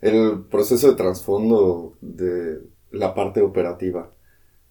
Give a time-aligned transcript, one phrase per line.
[0.00, 4.12] El proceso de trasfondo de la parte operativa.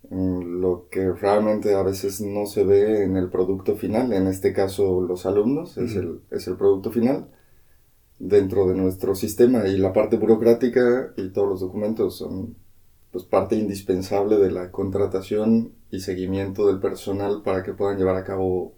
[0.10, 4.54] Mm, lo que realmente a veces no se ve en el producto final, en este
[4.54, 7.28] caso los alumnos, es, el, es el producto final
[8.20, 12.56] dentro de nuestro sistema y la parte burocrática y todos los documentos son
[13.12, 18.24] pues parte indispensable de la contratación y seguimiento del personal para que puedan llevar a
[18.24, 18.74] cabo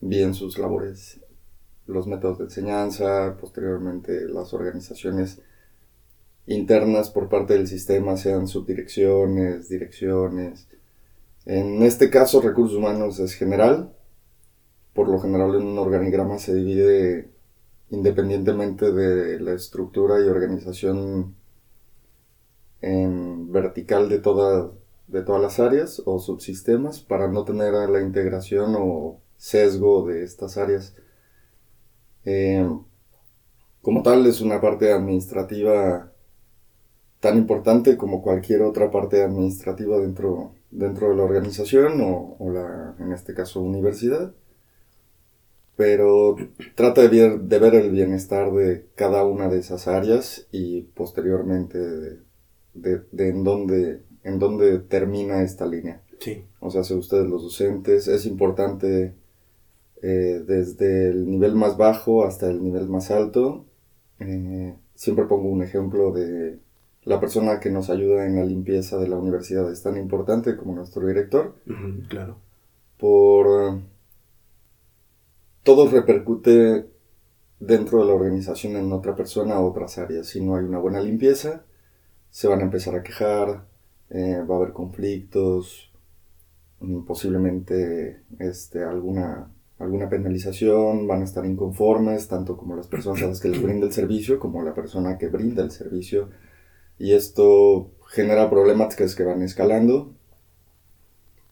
[0.00, 1.20] bien sus labores,
[1.92, 5.40] los métodos de enseñanza, posteriormente las organizaciones
[6.46, 10.68] internas por parte del sistema, sean subdirecciones, direcciones.
[11.44, 13.92] En este caso, recursos humanos es general.
[14.94, 17.30] Por lo general en un organigrama se divide
[17.90, 21.34] independientemente de la estructura y organización
[22.80, 29.20] en vertical de, de todas las áreas o subsistemas para no tener la integración o
[29.36, 30.94] sesgo de estas áreas.
[32.24, 32.68] Eh,
[33.80, 36.12] como tal es una parte administrativa
[37.22, 43.12] tan importante como cualquier otra parte administrativa dentro, dentro de la organización o, la, en
[43.12, 44.34] este caso, universidad.
[45.76, 46.36] Pero
[46.74, 53.02] trata de de ver el bienestar de cada una de esas áreas y posteriormente de,
[53.10, 56.02] de, en, dónde, en dónde termina esta línea.
[56.18, 56.44] Sí.
[56.60, 59.14] O sea, si ustedes los docentes, es importante
[60.02, 63.64] eh, desde el nivel más bajo hasta el nivel más alto.
[64.18, 66.58] Eh, siempre pongo un ejemplo de
[67.04, 69.70] la persona que nos ayuda en la limpieza de la universidad.
[69.70, 71.54] Es tan importante como nuestro director.
[72.08, 72.36] claro.
[72.98, 73.80] Por...
[75.64, 76.86] todo repercute
[77.58, 80.26] dentro de la organización en otra persona o otras áreas.
[80.26, 81.64] Si no hay una buena limpieza,
[82.30, 83.64] se van a empezar a quejar,
[84.10, 85.92] eh, va a haber conflictos,
[86.80, 89.50] mm, posiblemente este, alguna,
[89.82, 93.86] alguna penalización, van a estar inconformes, tanto como las personas a las que les brinda
[93.86, 96.28] el servicio, como la persona que brinda el servicio.
[96.98, 100.12] Y esto genera problemáticas que van escalando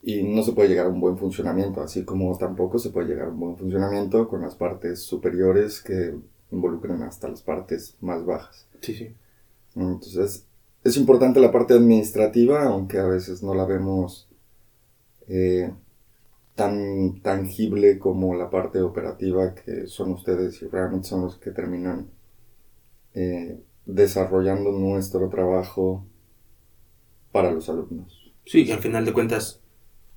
[0.02, 3.28] y no se puede llegar a un buen funcionamiento, así como tampoco se puede llegar
[3.28, 6.14] a un buen funcionamiento con las partes superiores que
[6.50, 8.66] involucran hasta las partes más bajas.
[8.80, 9.14] Sí, sí.
[9.74, 10.46] Entonces,
[10.82, 14.28] es importante la parte administrativa, aunque a veces no la vemos
[15.28, 15.70] eh,
[16.54, 22.08] tan tangible como la parte operativa que son ustedes y realmente son los que terminan
[23.14, 26.06] eh, desarrollando nuestro trabajo
[27.32, 28.32] para los alumnos.
[28.44, 29.62] Sí, al final de cuentas,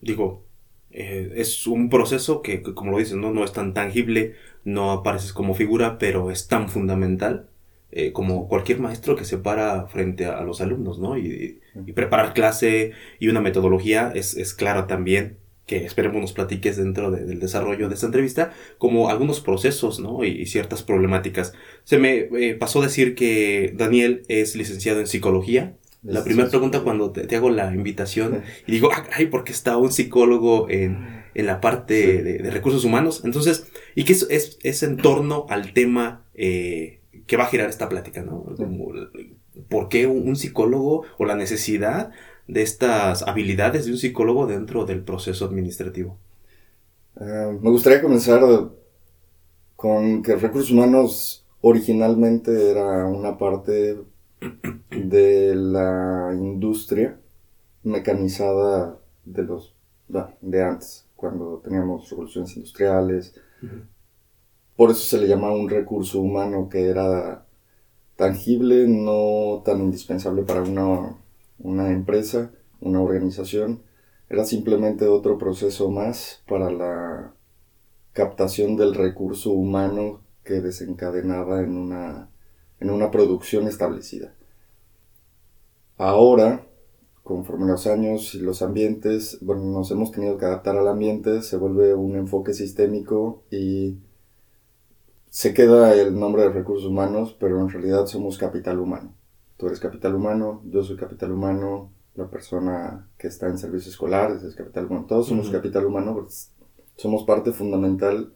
[0.01, 0.43] digo,
[0.91, 3.31] eh, es un proceso que, como lo dices, ¿no?
[3.31, 7.49] no es tan tangible, no apareces como figura, pero es tan fundamental
[7.91, 11.17] eh, como cualquier maestro que se para frente a, los alumnos, ¿no?
[11.17, 11.61] Y,
[11.95, 17.39] preparar clase y una metodología es, es clara también, que esperemos nos platiques dentro del
[17.39, 20.23] desarrollo de esta entrevista, como algunos procesos, ¿no?
[20.23, 21.53] Y, ciertas problemáticas.
[21.83, 25.75] Se me eh, pasó decir que Daniel es licenciado en psicología.
[26.03, 29.93] La primera pregunta cuando te, hago la invitación y digo, ay, ¿por qué está un
[29.93, 33.21] psicólogo en, en la parte de, recursos humanos.
[33.23, 37.89] Entonces, y que es, es, en torno al tema eh, que va a girar esta
[37.89, 38.45] plática, ¿no?
[39.69, 42.11] ¿Por qué un psicólogo o la necesidad
[42.47, 46.17] de estas habilidades de un psicólogo dentro del proceso administrativo?
[47.19, 48.41] Eh, me gustaría comenzar
[49.75, 53.97] con que recursos humanos originalmente era una parte
[54.89, 57.17] de la industria
[57.83, 59.73] mecanizada de los
[60.41, 63.33] de antes, cuando teníamos revoluciones industriales.
[64.75, 67.45] Por eso se le llamaba un recurso humano que era
[68.15, 71.15] tangible, no tan indispensable para una,
[71.59, 73.83] una empresa, una organización.
[74.29, 77.33] Era simplemente otro proceso más para la
[78.13, 82.29] captación del recurso humano que desencadenaba en una,
[82.79, 84.35] en una producción establecida.
[85.97, 86.65] Ahora,
[87.23, 91.57] conforme los años y los ambientes, bueno, nos hemos tenido que adaptar al ambiente, se
[91.57, 93.97] vuelve un enfoque sistémico y
[95.29, 99.15] se queda el nombre de recursos humanos, pero en realidad somos capital humano.
[99.63, 104.37] Tú eres capital humano, yo soy capital humano, la persona que está en servicio escolar
[104.45, 106.51] es capital humano, todos somos capital humano, pues,
[106.97, 108.33] somos parte fundamental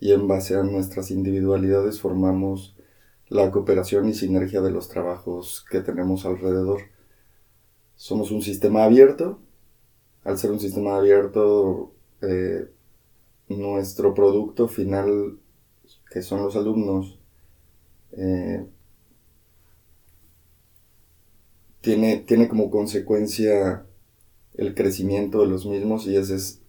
[0.00, 2.76] y en base a nuestras individualidades formamos
[3.28, 6.80] la cooperación y sinergia de los trabajos que tenemos alrededor.
[7.94, 9.38] Somos un sistema abierto.
[10.24, 11.92] Al ser un sistema abierto,
[12.22, 12.68] eh,
[13.48, 15.38] nuestro producto final,
[16.10, 17.20] que son los alumnos,
[18.16, 18.66] eh,
[21.86, 23.86] tiene, tiene como consecuencia
[24.54, 26.60] el crecimiento de los mismos y ese es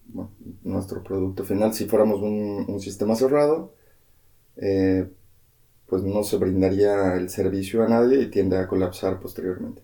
[0.64, 1.74] nuestro producto final.
[1.74, 3.74] Si fuéramos un, sistema cerrado,
[4.58, 5.10] eh,
[5.88, 9.82] pues no se brindaría el servicio a nadie y tiende a colapsar posteriormente.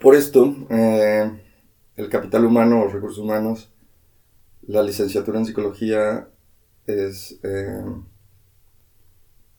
[0.00, 1.28] Por esto, eh,
[1.96, 3.72] el capital humano o recursos humanos,
[4.68, 6.28] la licenciatura en psicología
[6.86, 7.84] es, eh,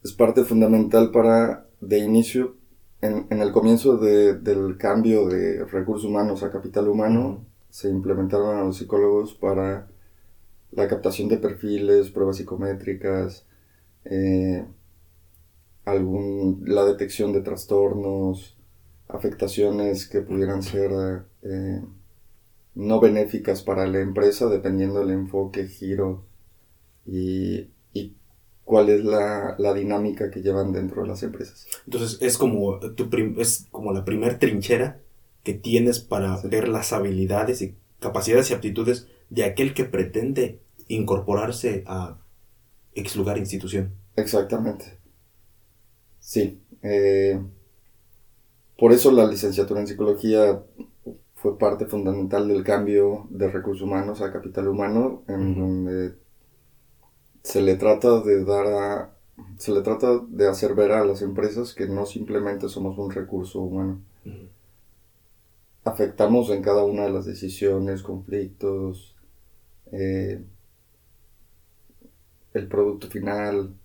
[0.06, 2.59] es parte fundamental para, de inicio,
[3.02, 8.78] en, el comienzo del cambio de recursos humanos a capital humano, se implementaron a los
[8.78, 9.88] psicólogos para
[10.72, 13.46] la captación de perfiles, pruebas psicométricas,
[14.06, 14.66] eh,
[15.86, 18.58] algún, la detección de trastornos,
[19.08, 20.92] afectaciones que pudieran ser
[21.42, 21.82] eh,
[22.76, 26.26] no benéficas para la empresa, dependiendo del enfoque, giro
[27.06, 27.70] y,
[28.70, 31.66] cuál es la, dinámica que llevan dentro de las empresas.
[31.86, 35.02] Entonces es como, tu es como la primer trinchera
[35.42, 41.84] que tienes para ver las habilidades y capacidades y aptitudes de aquel que pretende incorporarse
[41.88, 42.20] a
[42.94, 43.92] ex lugar institución.
[44.16, 45.00] Exactamente.
[46.20, 46.62] Sí.
[46.84, 47.42] Eh,
[48.78, 50.62] por eso la licenciatura en psicología
[51.34, 56.29] fue parte fundamental del cambio de recursos humanos a capital humano, en donde
[57.50, 59.14] se le trata de dar a,
[59.58, 63.60] se le trata de hacer ver a las empresas que no simplemente somos un recurso
[63.62, 64.02] humano
[65.84, 69.16] afectamos en cada una de las decisiones, conflictos,
[69.92, 70.44] eh,
[72.54, 73.76] el producto final,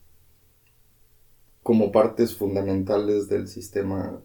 [1.62, 4.20] como partes fundamentales del sistema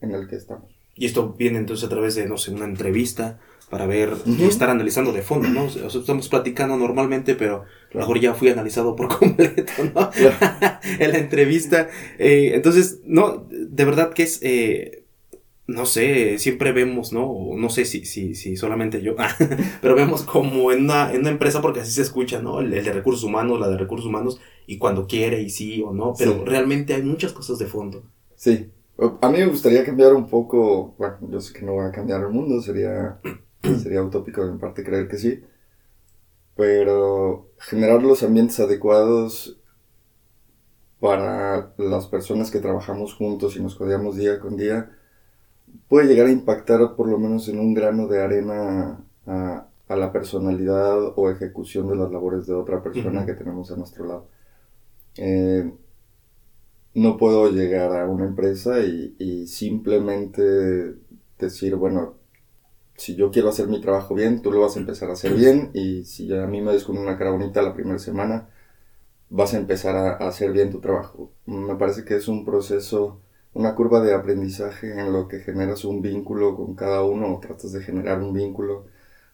[0.00, 0.79] en el que estamos.
[1.00, 4.68] Y esto viene entonces a través de, no sé, una entrevista para ver y estar
[4.68, 5.64] analizando de fondo, ¿no?
[5.64, 7.64] estamos platicando normalmente, pero
[7.94, 10.10] mejor ya fui analizado por completo, ¿no?
[10.98, 11.88] en la entrevista.
[12.18, 14.40] Eh, entonces, no, de verdad que es...
[14.42, 15.04] Eh,
[15.66, 17.32] no sé, siempre vemos, ¿no?
[17.56, 19.14] No sé si, si, si solamente yo,
[19.80, 22.60] pero vemos como en una, en una empresa, porque así se escucha, ¿no?
[22.60, 26.12] El, de recursos humanos, la de recursos humanos, y cuando quiere y sí o no,
[26.18, 28.02] pero realmente hay muchas cosas de fondo.
[28.34, 28.66] Sí,
[29.00, 32.20] a mí me gustaría cambiar un poco, bueno, yo sé que no va a cambiar
[32.20, 33.18] el mundo, sería,
[33.62, 35.42] sería utópico mi parte creer que sí,
[36.56, 39.58] pero generar los ambientes adecuados
[41.00, 44.90] para las personas que trabajamos juntos y nos codeamos día con día,
[45.88, 51.14] puede llegar a impactar por lo menos en un grano de arena a, la personalidad
[51.16, 54.28] o ejecución de las labores de otra persona que tenemos a nuestro lado.
[55.16, 55.68] Eh,
[56.94, 60.94] no puedo llegar a una empresa y, simplemente
[61.38, 62.14] decir, bueno,
[62.96, 65.70] si yo quiero hacer mi trabajo bien, tú lo vas a empezar a hacer bien
[65.74, 68.50] y si a mí me des con una cara bonita la primera semana,
[69.30, 71.32] vas a empezar a hacer bien tu trabajo.
[71.46, 73.20] Me parece que es un proceso
[73.52, 77.72] una curva de aprendizaje en lo que generas un vínculo con cada uno o tratas
[77.72, 78.86] de generar un vínculo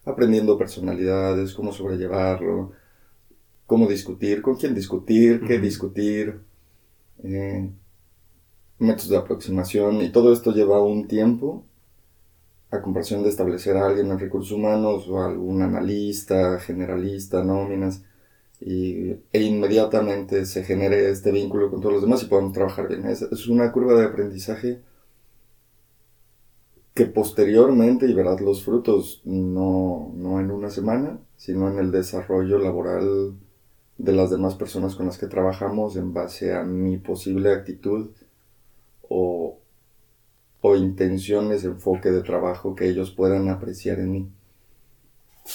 [0.05, 2.71] aprendiendo personalidades, cómo sobrellevarlo,
[3.65, 6.39] cómo discutir, con quién discutir, qué discutir,
[7.23, 7.69] eh,
[8.79, 11.65] métodos de aproximación y todo esto lleva un tiempo
[12.71, 18.03] a comparación de establecer a alguien en recursos humanos o algún analista, generalista, nóminas,
[18.59, 23.05] y, e inmediatamente se genere este vínculo con todos los demás y podamos trabajar bien.
[23.05, 24.81] Es, una curva de aprendizaje
[26.93, 32.57] que posteriormente y verás los frutos no, no en una semana, sino en el desarrollo
[32.57, 33.35] laboral
[33.97, 38.09] de las demás personas con las que trabajamos en base a mi posible actitud
[39.09, 39.59] o,
[40.61, 44.27] o intenciones, enfoque de trabajo que ellos puedan apreciar en mí.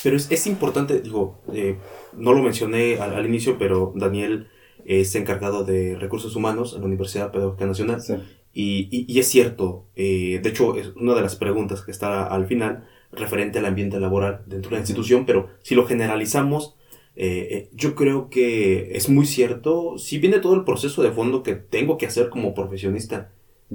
[0.03, 1.77] Pero es, es importante, digo, eh,
[2.17, 4.49] no lo mencioné al, inicio, pero Daniel
[4.85, 8.03] es encargado de recursos humanos en la Universidad Pedagógica Nacional.
[8.55, 12.47] Y, y, es cierto, eh, de hecho es una de las preguntas que está al
[12.47, 16.75] final referente al ambiente laboral dentro de la institución, pero si lo generalizamos,
[17.17, 21.55] eh, yo creo que es muy cierto, si viene todo el proceso de fondo que
[21.55, 23.33] tengo que hacer como profesionista,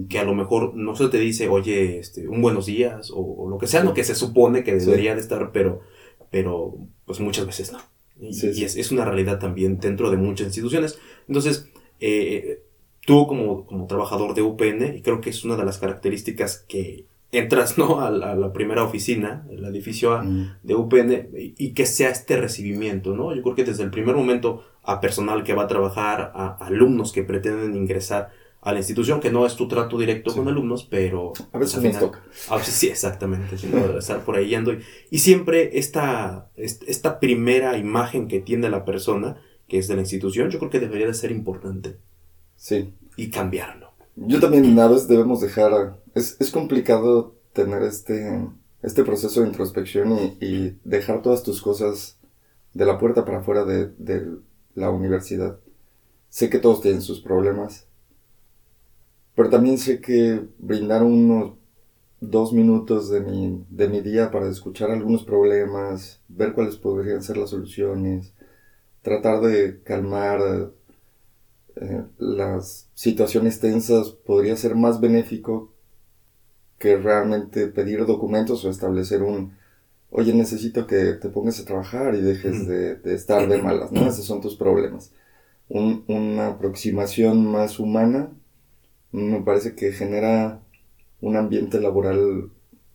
[0.10, 3.58] que a lo mejor no se te dice, oye, este, un buenos días o, lo
[3.58, 5.82] que sea, lo que se supone que debería de estar, pero
[6.29, 7.79] pero pues muchas veces no.
[8.20, 11.00] Y, es, una realidad también dentro de muchas instituciones.
[11.27, 12.63] Entonces, eh,
[13.06, 17.06] tú como, como trabajador de UPN, y creo que es una de las características que
[17.31, 18.00] entras ¿no?
[18.01, 20.57] a, la, primera oficina, el edificio A mm.
[20.63, 23.36] de UPN, y, que sea este recibimiento, ¿no?
[23.36, 27.12] Yo creo que desde el primer momento a personal que va a trabajar, a alumnos
[27.12, 28.31] que pretenden ingresar
[28.62, 31.34] a la institución, que no es tu trato directo con alumnos, pero...
[31.51, 32.24] A veces pues, toca.
[32.50, 33.55] A veces sí, exactamente,
[33.98, 34.75] estar por ahí yendo.
[35.10, 40.50] Y, siempre esta, esta primera imagen que tiene la persona, que es de la institución,
[40.50, 41.98] yo creo que debería de ser importante.
[42.55, 42.93] Sí.
[43.15, 43.87] Y cambiarlo.
[44.17, 46.01] Yo también a veces debemos dejar...
[46.15, 48.47] Es, es complicado tener este,
[48.81, 52.17] este proceso de introspección y, y, dejar todas tus cosas
[52.74, 54.27] de la puerta para afuera de, de
[54.74, 55.59] la universidad.
[56.29, 57.86] Sé que todos tienen sus problemas,
[59.36, 61.53] pero también sé que brindar unos
[62.19, 67.38] dos minutos de mi, de mi día para escuchar algunos problemas, ver cuáles podrían ser
[67.38, 68.33] las soluciones,
[69.03, 70.71] tratar de calmar
[71.81, 75.72] eh, las situaciones tensas podría ser más benéfico
[76.79, 79.53] que realmente pedir documentos o establecer un,
[80.12, 84.07] oye, necesito que te pongas a trabajar y dejes de, de estar de malas, ¿no?
[84.07, 85.12] Esos son tus problemas.
[85.69, 88.31] Un, una aproximación más humana
[89.12, 90.62] me parece que genera
[91.22, 92.51] un ambiente laboral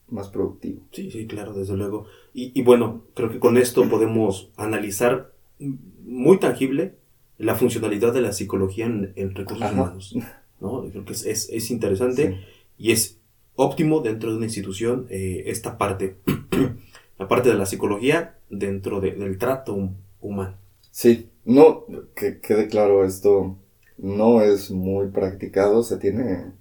[0.08, 0.80] más productivo.
[0.92, 2.06] Sí, sí, claro, desde luego.
[2.34, 6.96] Y, y bueno, creo que con esto podemos analizar muy tangible
[7.42, 10.16] la funcionalidad de la psicología en, recursos humanos.
[10.60, 10.88] ¿no?
[10.90, 12.38] Creo que es, es, es interesante
[12.78, 13.18] y es
[13.56, 16.16] óptimo dentro de una institución eh, esta parte,
[17.18, 20.56] la parte de la psicología dentro de, del trato humano.
[20.90, 21.84] Sí, no,
[22.14, 23.58] que quede claro esto,
[23.98, 26.52] no es muy practicado, se tiene,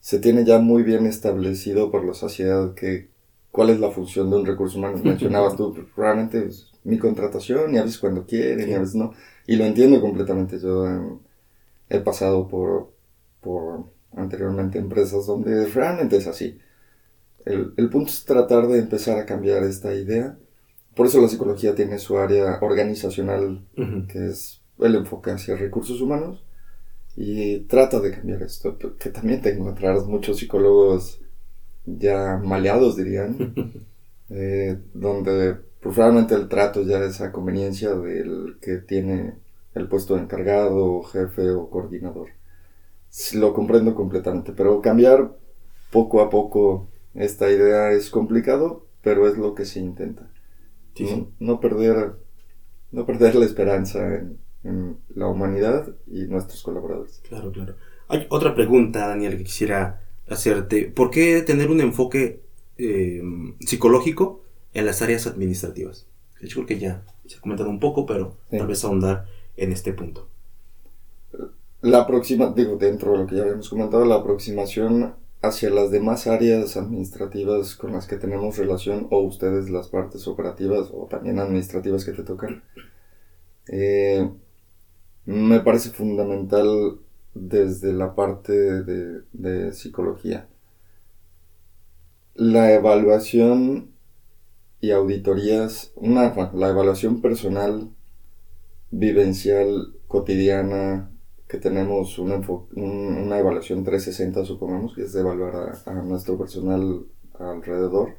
[0.00, 3.08] se tiene ya muy bien establecido por la sociedad que
[3.52, 4.98] cuál es la función de un recurso humano.
[5.04, 6.48] Mencionabas tú, realmente
[6.84, 9.12] mi contratación y a veces cuando quieren y a veces no.
[9.46, 10.58] Y lo entiendo completamente.
[10.58, 11.18] Yo em,
[11.88, 12.92] he pasado por,
[13.40, 13.84] por
[14.14, 16.58] anteriormente empresas donde realmente es así.
[17.44, 20.36] El, el punto es tratar de empezar a cambiar esta idea.
[20.94, 23.66] Por eso la psicología tiene su área organizacional,
[24.08, 26.42] que es el enfoque hacia recursos humanos,
[27.16, 31.20] y trata de cambiar esto, que también te encontrarás muchos psicólogos
[31.84, 33.54] ya maleados, dirían,
[34.30, 39.34] eh, donde pues, realmente el trato ya es a conveniencia del que tiene
[39.74, 42.28] el puesto de encargado, jefe o coordinador.
[43.34, 45.36] Lo comprendo completamente, pero cambiar
[45.90, 50.30] poco a poco esta idea es complicado, pero es lo que se intenta.
[51.38, 52.14] no, perder,
[52.90, 54.38] no perder la esperanza en,
[55.14, 57.22] la humanidad y nuestros colaboradores.
[57.28, 57.76] Claro, claro.
[58.08, 60.86] Hay otra pregunta, Daniel, que quisiera hacerte.
[60.86, 62.42] ¿Por qué tener un enfoque
[62.76, 63.22] eh,
[63.60, 64.42] psicológico
[64.76, 66.06] en las áreas administrativas?
[66.42, 69.92] Yo creo que ya se ha comentado un poco, pero tal vez ahondar en este
[69.92, 70.28] punto.
[71.80, 76.26] La próxima, digo, dentro de lo que ya habíamos comentado, la aproximación hacia las demás
[76.26, 82.04] áreas administrativas con las que tenemos relación, o ustedes las partes operativas o también administrativas
[82.04, 82.62] que te tocan,
[83.68, 84.28] eh,
[85.24, 86.98] me parece fundamental
[87.34, 90.48] desde la parte de, psicología.
[92.34, 93.95] La evaluación
[94.86, 97.90] y auditorías, una, la evaluación personal,
[98.92, 101.10] vivencial, cotidiana,
[101.48, 102.40] que tenemos una,
[102.76, 107.04] una evaluación 360, supongamos, que es de evaluar a, nuestro personal
[107.38, 108.14] alrededor.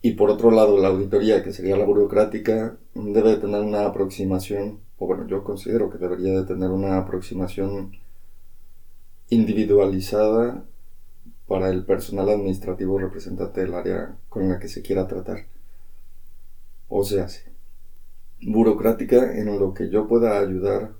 [0.00, 5.06] Y por otro lado, la auditoría, que sería la burocrática, debe tener una aproximación, o
[5.08, 7.96] bueno, yo considero que debería de tener una aproximación
[9.28, 10.64] individualizada
[11.46, 15.46] para el personal administrativo representante del área con la que se quiera tratar.
[16.88, 17.26] O sea,
[18.40, 20.92] burocrática en lo que yo pueda ayudar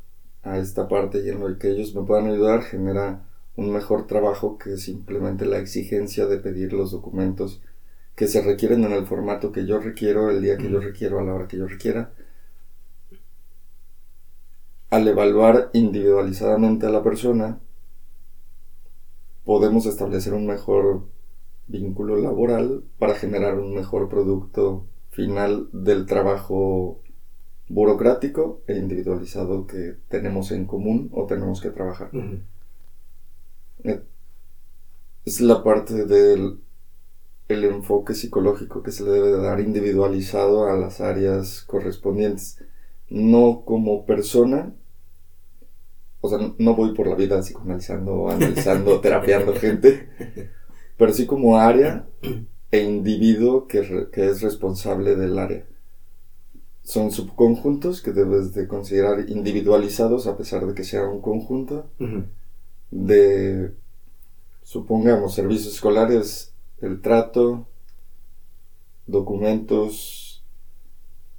[0.43, 3.25] a esta parte y en lo que ellos me puedan ayudar genera
[3.57, 7.63] un mejor trabajo que simplemente la exigencia de pedir los documentos
[8.15, 11.25] que se requieren en el formato que yo requiero, el día que yo requiero, a
[11.25, 12.13] la hora que yo requiera.
[14.91, 17.59] Al evaluar individualizadamente a la persona,
[19.45, 21.07] podemos establecer un mejor
[21.67, 27.01] vínculo laboral para generar un mejor producto final del trabajo
[27.69, 32.11] burocrático e individualizado que tenemos en común o tenemos que trabajar.
[33.85, 34.03] Eh,
[35.25, 36.59] es la parte del
[37.49, 42.59] el enfoque psicológico que se le debe dar individualizado a las áreas correspondientes.
[43.11, 44.73] No como persona,
[46.25, 50.09] o sea, no voy por la vida psicoanalizando, analizando, terapiando gente,
[50.97, 52.07] pero sí como área
[52.71, 55.67] e individuo que, que, es responsable del área.
[56.83, 61.91] Son subconjuntos que debes de considerar individualizados a pesar de que sea un conjunto
[62.91, 63.75] de,
[64.63, 67.67] supongamos, servicios escolares el trato,
[69.07, 70.43] documentos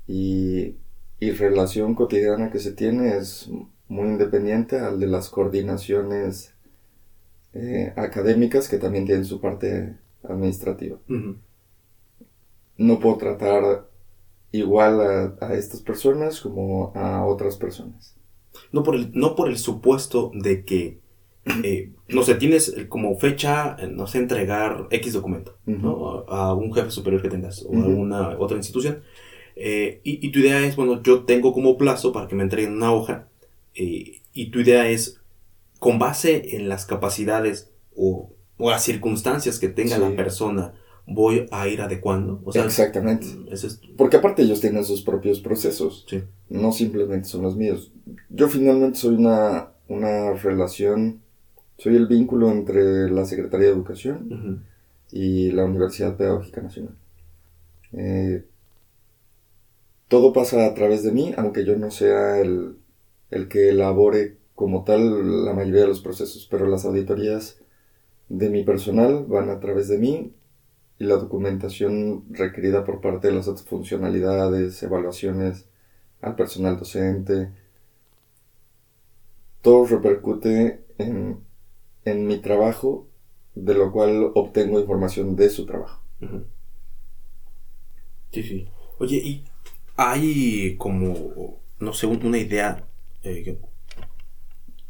[0.08, 0.76] y,
[1.20, 3.50] relación cotidiana que se tiene es
[3.88, 6.54] muy independiente al de las coordinaciones
[7.54, 10.98] eh, académicas que también tienen su parte administrativa.
[12.78, 13.88] No puedo tratar
[14.52, 18.16] igual a, estas personas como a otras personas.
[18.72, 21.00] No por el, no por el supuesto de que
[21.64, 26.26] eh, no sé, tienes como fecha, eh, no sé, entregar X documento, ¿no?
[26.28, 29.02] A, un jefe superior que tengas o a alguna otra institución.
[29.56, 32.92] Eh, y, tu idea es, bueno, yo tengo como plazo para que me entreguen una
[32.92, 33.28] hoja
[33.76, 35.20] y tu idea es,
[35.80, 40.74] con base en las capacidades o, o las circunstancias que tenga la persona,
[41.06, 42.42] voy a ir adecuando.
[42.54, 43.28] Exactamente.
[43.28, 46.06] Mm, Porque aparte ellos tienen sus propios procesos.
[46.50, 47.92] No simplemente son los míos.
[48.30, 51.22] Yo finalmente soy una, una relación
[51.78, 54.64] soy el vínculo entre la Secretaría de Educación
[55.12, 56.96] y la Universidad Pedagógica Nacional.
[57.94, 58.46] Eh,
[60.08, 62.78] todo pasa a través de mí, aunque yo no sea el,
[63.32, 67.60] el que elabore como tal la mayoría de los procesos, pero las auditorías
[68.30, 70.34] de mi personal van a través de mí
[71.00, 75.68] y la documentación requerida por parte de las otras funcionalidades, evaluaciones
[76.22, 77.52] al personal docente,
[79.62, 81.44] todo repercute en
[82.06, 83.08] en mi trabajo,
[83.56, 86.02] de lo cual obtengo información de su trabajo.
[88.32, 88.68] Sí, sí.
[89.00, 89.46] Oye, y
[89.98, 92.88] hay como, no sé, una idea.
[93.26, 93.60] Eh,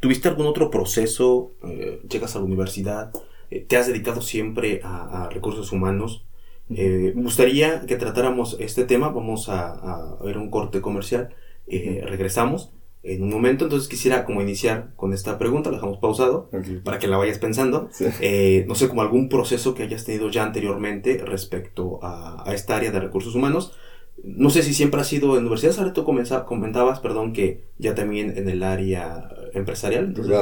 [0.00, 1.52] ¿Tuviste algún otro proceso?
[1.66, 3.12] Eh, llegas a la universidad,
[3.50, 6.26] eh, te has dedicado siempre a, recursos humanos.
[6.68, 9.08] me gustaría que tratáramos este tema.
[9.08, 11.34] Vamos a, ver un corte comercial.
[11.66, 12.72] regresamos
[13.06, 13.64] en un momento.
[13.64, 16.50] Entonces quisiera como iniciar con esta pregunta, la dejamos pausado,
[16.84, 17.88] para que la vayas pensando.
[18.20, 22.90] Eh, no sé, como algún proceso que hayas tenido ya anteriormente respecto a, esta área
[22.90, 23.72] de recursos humanos.
[24.24, 28.36] No sé si siempre ha sido en universidades, ahora tú comentabas, perdón, que ya también
[28.36, 30.06] en el área empresarial.
[30.06, 30.34] Entonces,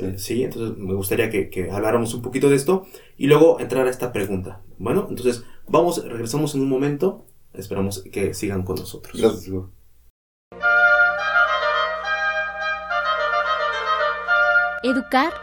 [0.00, 0.42] eh, sí.
[0.42, 4.12] entonces me gustaría que, que, habláramos un poquito de esto y luego entrar a esta
[4.12, 4.62] pregunta.
[4.78, 7.26] Bueno, entonces vamos, regresamos en un momento.
[7.52, 9.20] Esperamos que sigan con nosotros.
[9.20, 9.52] Gracias,
[14.82, 15.34] Educar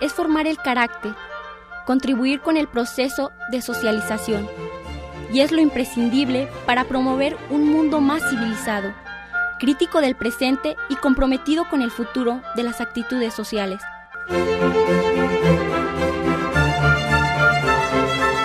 [0.00, 1.12] es formar el carácter,
[1.86, 4.48] contribuir con el proceso de socialización
[5.36, 8.94] y es lo imprescindible para promover un mundo más civilizado,
[9.58, 13.82] crítico del presente y comprometido con el futuro de las actitudes sociales.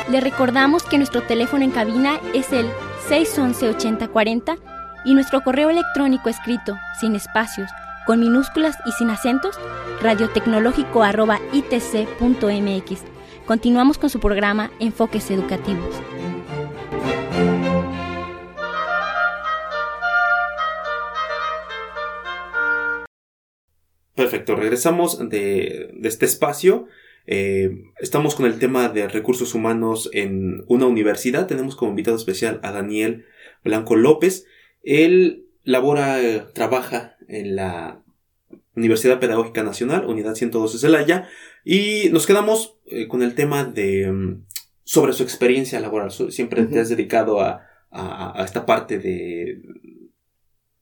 [0.10, 2.70] Le recordamos que nuestro teléfono en cabina es el
[3.08, 4.58] 611-8040
[5.06, 7.72] y nuestro correo electrónico escrito, sin espacios,
[8.06, 9.58] con minúsculas y sin acentos,
[10.02, 13.02] radiotecnológico.itc.mx.
[13.48, 15.96] Continuamos con su programa Enfoques Educativos.
[24.22, 26.88] Perfecto, regresamos de, este espacio.
[27.26, 31.48] Eh, estamos con el tema de recursos humanos en una universidad.
[31.48, 33.26] Tenemos como invitado especial a Daniel
[33.64, 34.46] Blanco López.
[34.84, 38.04] Él labora, trabaja en la
[38.76, 41.28] Universidad Pedagógica Nacional, Unidad 112 Celaya,
[41.66, 44.44] y nos quedamos eh, con el tema de mm,
[44.84, 46.12] sobre su experiencia laboral.
[46.12, 47.66] Siempre te has dedicado a,
[48.46, 49.64] esta parte de,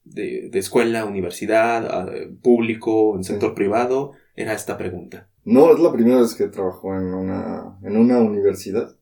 [0.10, 2.10] de, escuela, universidad,
[2.42, 4.14] público, en sector privado.
[4.36, 5.30] Era esta pregunta.
[5.46, 8.96] No, es la primera vez que trabajo en una, en una universidad.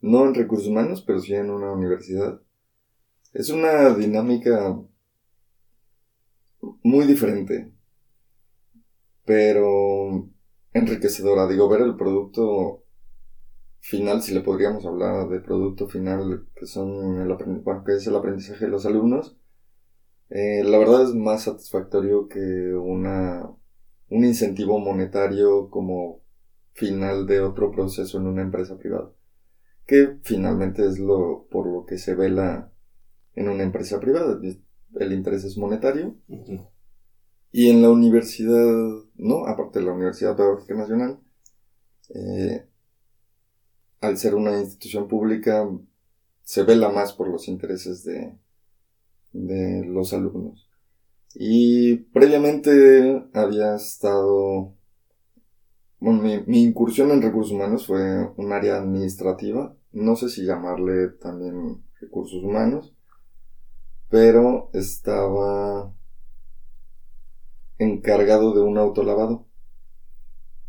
[0.00, 2.40] No en recursos humanos, pero sí en una universidad.
[3.32, 4.78] Es una dinámica
[6.82, 7.72] muy diferente,
[9.24, 10.28] pero
[10.72, 11.46] enriquecedora.
[11.46, 12.84] Digo, ver el producto
[13.80, 17.36] final, si le podríamos hablar de producto final, que, son el
[17.84, 19.36] que es el aprendizaje de los alumnos,
[20.30, 23.50] eh, la verdad es más satisfactorio que una,
[24.08, 26.22] un incentivo monetario como
[26.72, 29.10] final de otro proceso en una empresa privada,
[29.86, 32.72] que finalmente es lo por lo que se vela
[33.34, 34.40] en una empresa privada.
[34.94, 36.16] El interés es monetario.
[37.52, 41.18] Y en la universidad, no, aparte de la Universidad Pedagógica Nacional,
[42.14, 42.68] eh,
[44.00, 45.68] al ser una institución pública,
[46.44, 48.38] se vela más por los intereses de,
[49.32, 50.68] de los alumnos.
[51.34, 54.74] Y previamente había estado...
[55.98, 61.08] Bueno, mi, mi, incursión en recursos humanos fue un área administrativa, no sé si llamarle
[61.20, 62.94] también recursos humanos,
[64.08, 65.92] pero estaba
[67.78, 69.46] encargado de un autolavado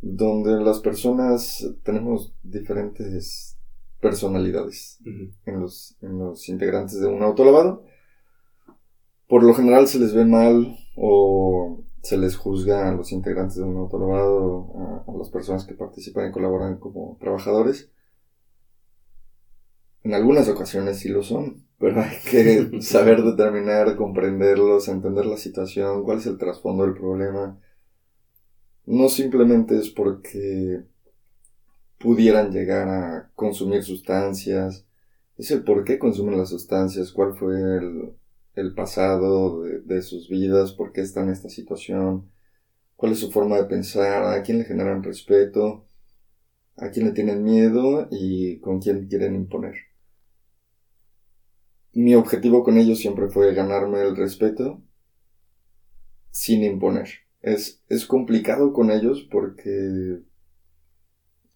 [0.01, 3.57] donde las personas tenemos diferentes
[3.99, 4.99] personalidades
[5.45, 7.83] en, los, en los integrantes de un autolavado.
[9.31, 13.63] Por lo general se les ve mal o se les juzga a los integrantes de
[13.63, 17.89] un autolavado, a, a las personas que participan y colaboran como trabajadores.
[20.03, 26.03] En algunas ocasiones sí lo son, pero hay que saber determinar, comprenderlos, entender la situación,
[26.03, 27.57] cuál es el trasfondo del problema
[28.85, 30.83] no simplemente es porque
[31.97, 34.85] pudieran llegar a consumir sustancias,
[35.37, 38.13] es el por qué consumen las sustancias, cuál fue el,
[38.75, 42.31] pasado de, sus vidas, por qué están en esta situación,
[42.95, 45.87] cuál es su forma de pensar, a quién le generan respeto,
[46.77, 49.75] a quién le tienen miedo y con quién quieren imponer.
[51.93, 54.81] Mi objetivo con ellos siempre fue ganarme el respeto
[56.29, 57.09] sin imponer
[57.41, 60.19] es, es complicado con ellos porque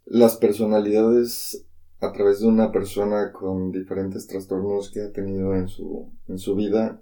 [0.06, 1.65] las personalidades
[2.06, 6.56] a través de una persona con diferentes trastornos que ha tenido en su, en su
[6.56, 7.02] vida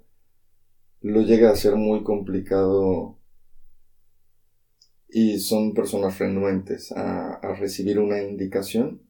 [1.00, 3.18] lo llega a ser muy complicado
[5.08, 9.02] y son personas renuentes a, a recibir una indicación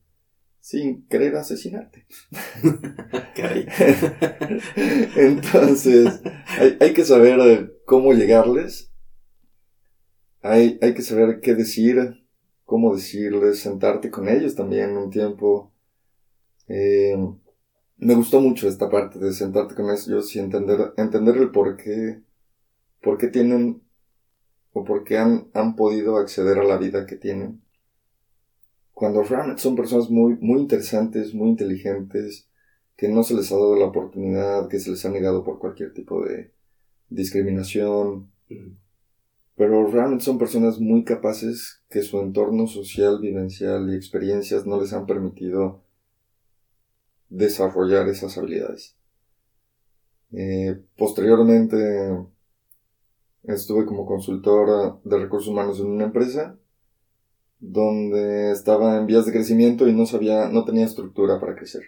[0.61, 2.07] sin querer asesinarte.
[5.16, 6.20] Entonces,
[6.59, 8.94] hay, hay, que saber cómo llegarles
[10.44, 12.26] hay, hay que saber qué decir,
[12.64, 15.72] cómo decirles, sentarte con ellos también un tiempo.
[16.68, 17.16] Eh,
[17.96, 22.22] me gustó mucho esta parte de sentarte con ellos y entender, entender el por qué,
[23.03, 23.83] por qué tienen
[24.72, 27.62] o por qué han, han podido acceder a la vida que tienen.
[28.92, 32.48] Cuando realmente son personas muy, muy interesantes, muy inteligentes,
[32.96, 35.92] que no se les ha dado la oportunidad, que se les ha negado por cualquier
[35.92, 36.53] tipo de
[37.09, 38.31] discriminación,
[39.57, 44.92] pero realmente son personas muy capaces que su entorno social, vivencial y experiencias no les
[44.92, 45.83] han permitido
[47.34, 48.96] desarrollar esas habilidades.
[50.32, 51.76] Eh, posteriormente
[53.42, 56.56] estuve como consultor de recursos humanos en una empresa
[57.60, 61.82] donde estaba en vías de crecimiento y no sabía, no tenía estructura para crecer.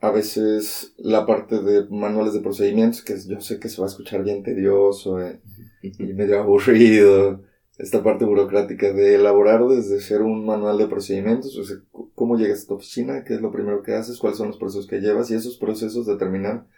[0.00, 3.90] A veces la parte de manuales de procedimientos, que yo sé que se va a
[3.90, 5.40] escuchar bien tedioso, eh,
[5.82, 7.42] y medio aburrido.
[7.76, 11.76] Esta parte burocrática de elaborar desde ser un manual de procedimientos, o sea,
[12.14, 14.86] cómo llegas a tu oficina, qué es lo primero que haces, cuáles son los procesos
[14.86, 16.68] que llevas y esos procesos determinan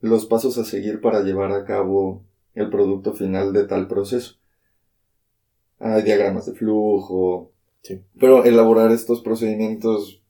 [0.00, 2.24] los pasos a seguir para llevar a cabo
[2.54, 4.36] el producto final de tal proceso.
[5.78, 7.52] Hay diagramas de flujo.
[8.18, 10.22] Pero elaborar estos procedimientos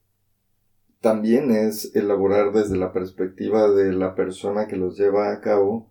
[1.00, 5.89] también es elaborar desde la perspectiva de la persona que los lleva a cabo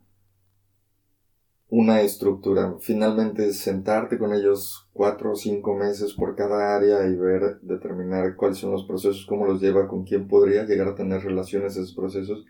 [1.69, 2.75] una estructura.
[2.79, 8.57] Finalmente sentarte con ellos cuatro o cinco meses por cada área y ver, determinar cuáles
[8.57, 12.45] son los procesos, cómo los lleva, con quién podría llegar a tener relaciones esos procesos,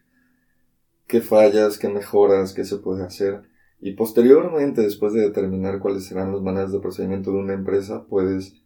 [1.05, 3.41] qué fallas, qué mejoras, qué se puede hacer.
[3.81, 8.61] Y posteriormente, después de determinar cuáles serán las maneras de procedimiento de una empresa, puedes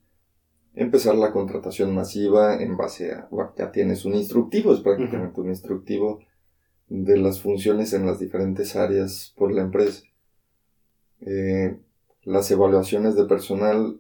[0.76, 6.20] empezar la contratación masiva en base a, ya tienes un instructivo, es prácticamente un instructivo
[6.89, 10.04] de las funciones en las diferentes áreas por la empresa
[11.26, 11.78] eh,
[12.24, 14.00] las evaluaciones de personal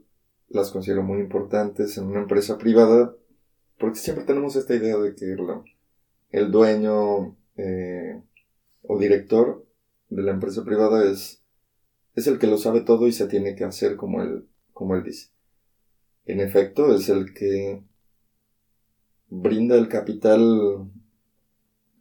[0.49, 3.15] las considero muy importantes en una empresa privada
[3.77, 5.35] porque siempre tenemos esta idea de que
[6.31, 8.21] el dueño eh,
[8.83, 9.65] o director
[10.09, 11.43] de la empresa privada es,
[12.15, 15.03] es el que lo sabe todo y se tiene que hacer como él, como él
[15.03, 15.29] dice.
[16.25, 17.83] en efecto, es el que
[19.29, 20.89] brinda el capital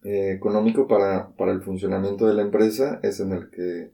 [0.05, 3.93] eh, económico para, para, el funcionamiento de la empresa, es en el que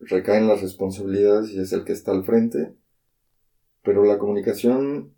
[0.00, 2.74] recaen las responsabilidades y es el que está al frente,
[3.82, 5.14] pero la comunicación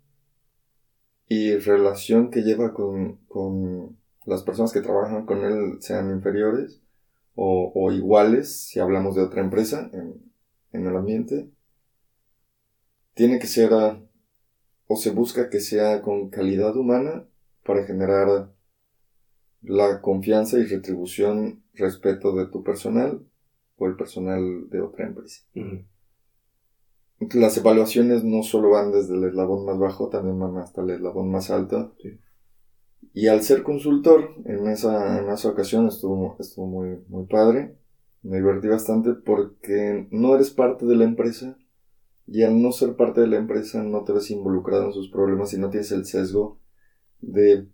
[1.27, 6.81] y relación que lleva con, con las personas que trabajan con él, sean inferiores
[7.35, 10.31] o, o iguales, si hablamos de otra empresa en,
[10.73, 11.49] en el ambiente,
[13.13, 13.71] tiene que ser
[14.87, 17.25] o se busca que sea con calidad humana
[17.63, 18.51] para generar
[19.61, 23.25] la confianza y retribución respeto de tu personal
[23.81, 25.43] o el personal de otra empresa.
[27.33, 31.31] Las evaluaciones no solo van desde el eslabón más bajo, también van hasta el eslabón
[31.31, 31.95] más alto.
[33.13, 37.75] Y al ser consultor, en esa, en esa ocasión estuvo, estuvo muy, muy padre.
[38.23, 41.57] Me divertí bastante porque no eres parte de la empresa,
[42.27, 45.53] y al no ser parte de la empresa no te ves involucrado en sus problemas
[45.53, 46.59] y no tienes el sesgo
[47.19, 47.67] de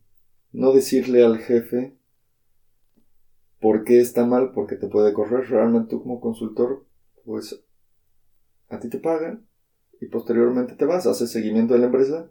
[0.51, 1.96] no decirle al jefe
[3.59, 5.49] por qué está mal, porque te puede correr.
[5.49, 6.85] Realmente tú como consultor,
[7.25, 7.63] pues
[8.69, 9.47] a ti te pagan
[9.99, 12.29] y posteriormente te vas, haces seguimiento de la empresa.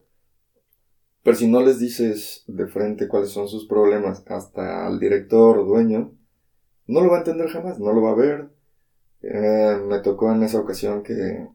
[1.23, 5.65] Pero si no les dices de frente cuáles son sus problemas hasta al director o
[5.65, 6.13] dueño,
[6.87, 8.51] no lo va a entender jamás, no lo va a ver.
[9.23, 11.49] Eh, me tocó en esa ocasión que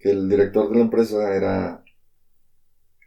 [0.00, 1.82] el director de la empresa era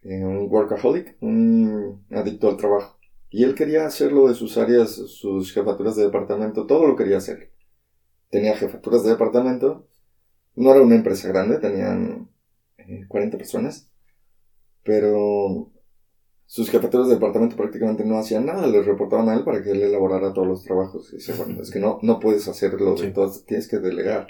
[0.04, 2.97] eh, un workaholic, un adicto al trabajo.
[3.30, 7.52] Y él quería hacerlo de sus áreas, sus jefaturas de departamento, todo lo quería hacer.
[8.30, 9.88] Tenía jefaturas de departamento,
[10.56, 12.30] no era una empresa grande, tenían
[13.08, 13.90] 40 eh, personas,
[14.84, 15.72] pero
[16.46, 19.84] sus jefaturas de departamento prácticamente no hacían nada, les reportaban a él para que él
[19.84, 21.12] elaborara todos los trabajos.
[21.12, 24.28] Y dice, bueno, es que no, no puedes hacerlo, entonces tienes que delegar.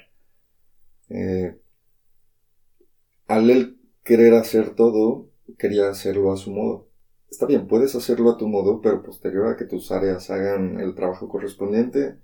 [1.09, 1.59] Eh,
[3.27, 5.29] al él querer hacer todo,
[5.59, 6.86] quería hacerlo a su modo.
[7.29, 10.95] Está bien, puedes hacerlo a tu modo, pero posterior a que tus áreas hagan el
[10.95, 12.17] trabajo correspondiente,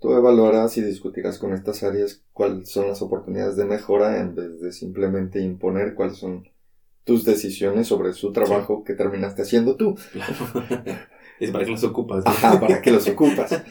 [0.00, 4.60] tú evaluarás y discutirás con estas áreas cuáles son las oportunidades de mejora en vez
[4.60, 6.48] de simplemente imponer cuáles son
[7.04, 9.96] tus decisiones sobre su trabajo que terminaste haciendo tú.
[11.40, 12.26] es para que los ocupas.
[12.26, 13.62] Ajá, para que los ocupas.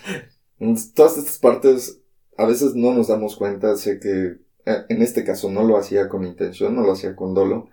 [0.95, 2.01] Todas estas partes
[2.37, 6.09] a veces no nos damos cuenta, sé que eh, en este caso no lo hacía
[6.09, 7.69] con intención, no lo hacía con dolo,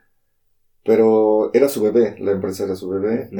[0.85, 3.31] pero era su bebé, la empresa era su bebé,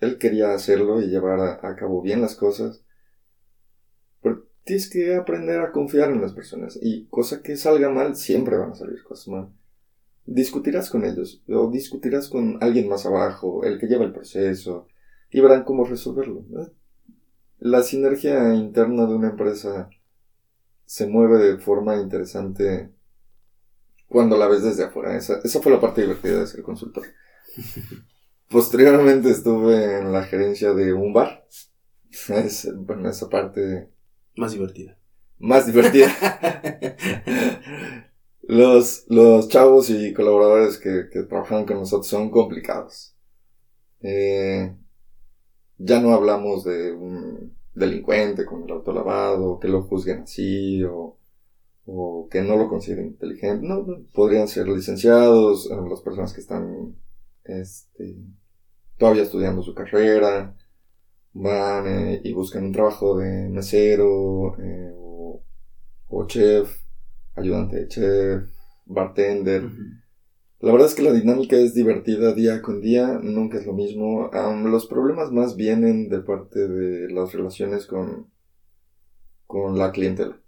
[0.00, 2.82] él quería hacerlo y llevar a, cabo bien las cosas.
[4.20, 8.56] Pero tienes que aprender a confiar en las personas y cosa que salga mal, siempre
[8.56, 9.48] van a salir cosas mal.
[10.26, 14.88] Discutirás con ellos o discutirás con alguien más abajo, el que lleva el proceso,
[15.30, 16.44] y verán cómo resolverlo.
[17.60, 19.88] La sinergia interna de una empresa
[20.84, 22.90] se mueve de forma interesante
[24.08, 25.16] cuando la ves desde afuera.
[25.16, 27.04] Esa, esa fue la parte divertida de ser consultor.
[28.48, 31.46] Posteriormente estuve en la gerencia de un bar.
[32.30, 33.90] Es, bueno, esa parte...
[34.34, 34.98] Más divertida.
[35.38, 36.10] Más divertida.
[38.42, 43.14] los, los chavos y colaboradores que, que trabajan con nosotros son complicados.
[44.00, 44.74] Eh,
[45.76, 51.17] ya no hablamos de un delincuente con el auto lavado, que lo juzguen así, o
[51.90, 53.66] o que no lo consideren inteligente.
[53.66, 56.96] No, podrían ser licenciados, las personas que están
[57.44, 58.16] este,
[58.98, 60.54] todavía estudiando su carrera,
[61.32, 66.70] van eh, y buscan un trabajo de mesero eh, o, chef,
[67.34, 68.50] ayudante de chef,
[68.84, 69.70] bartender.
[70.60, 74.30] La verdad es que la dinámica es divertida día con día, nunca es lo mismo.
[74.66, 78.30] los problemas más vienen de parte de las relaciones con,
[79.46, 80.38] con la clientela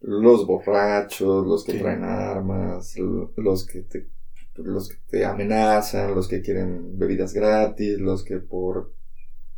[0.00, 2.96] los borrachos, los que traen armas,
[3.36, 4.08] los que te
[4.56, 8.92] los que te amenazan, los que quieren bebidas gratis, los que por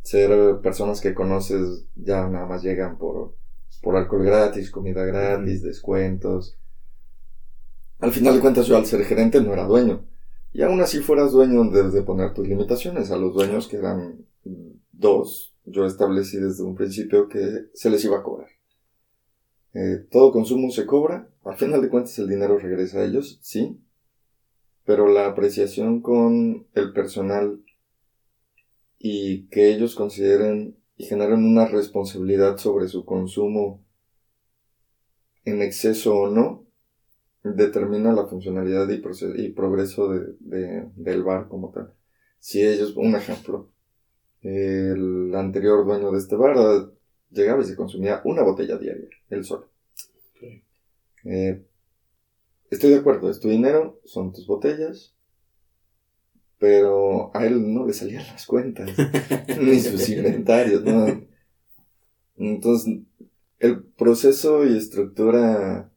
[0.01, 3.35] ser personas que conoces ya nada más llegan por,
[3.81, 6.57] por alcohol gratis, comida gratis, descuentos.
[7.99, 10.05] Al final de cuentas yo al ser gerente no era dueño.
[10.51, 13.11] Y aún así fueras dueño debes de poner tus limitaciones.
[13.11, 14.25] A los dueños que eran
[14.91, 18.49] dos, yo establecí desde un principio que se les iba a cobrar.
[19.73, 23.79] Eh, todo consumo se cobra, al final de cuentas el dinero regresa a ellos, sí,
[24.85, 27.63] pero la apreciación con el personal
[28.99, 33.83] y que ellos consideren y generen una responsabilidad sobre su consumo
[35.43, 36.65] en exceso o no,
[37.43, 39.01] determina la funcionalidad y,
[39.41, 41.93] y progreso de, del bar como tal.
[42.39, 43.69] Si ellos, un ejemplo,
[44.41, 46.91] el anterior dueño de este bar
[47.33, 49.69] llegaba y se consumía una botella diaria, él solo.
[51.25, 51.63] Eh,
[52.69, 55.15] estoy de acuerdo, es tu dinero, son tus botellas,
[56.59, 58.89] pero a él no le salían las cuentas,
[59.61, 61.25] ni sus inventarios, ¿no?
[62.37, 62.99] Entonces,
[63.59, 65.91] el proceso y estructura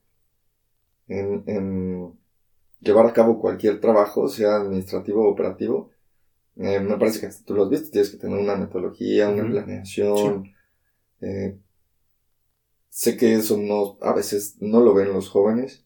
[1.09, 2.13] en, en
[2.81, 5.91] llevar a cabo cualquier trabajo, sea administrativo o operativo,
[6.57, 10.55] eh, me parece que tú lo has visto, tienes que tener una metodología, una planeación.
[11.21, 11.59] Eh,
[12.89, 15.85] sé que eso no, a veces no lo ven los jóvenes,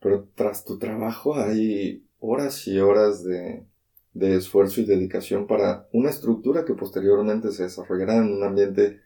[0.00, 3.66] pero tras tu trabajo hay horas y horas de,
[4.14, 9.00] de esfuerzo y dedicación para una estructura que posteriormente se desarrollará en un ambiente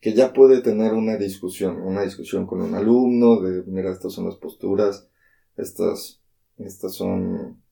[0.00, 4.26] que ya puede tener una discusión, una discusión con un alumno de, mira, estas son
[4.26, 5.08] las posturas,
[5.56, 6.20] estas,
[6.58, 7.62] estas son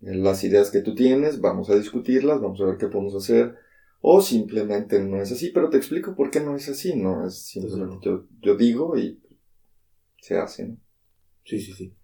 [0.00, 3.56] las ideas que tú tienes, vamos a discutirlas, vamos a ver qué podemos hacer,
[4.00, 7.42] o simplemente no es así, pero te explico por qué no es así, no es
[7.42, 9.20] simplemente yo, yo digo y
[10.18, 10.76] se hace, ¿no?
[11.44, 11.94] Sí, sí, sí.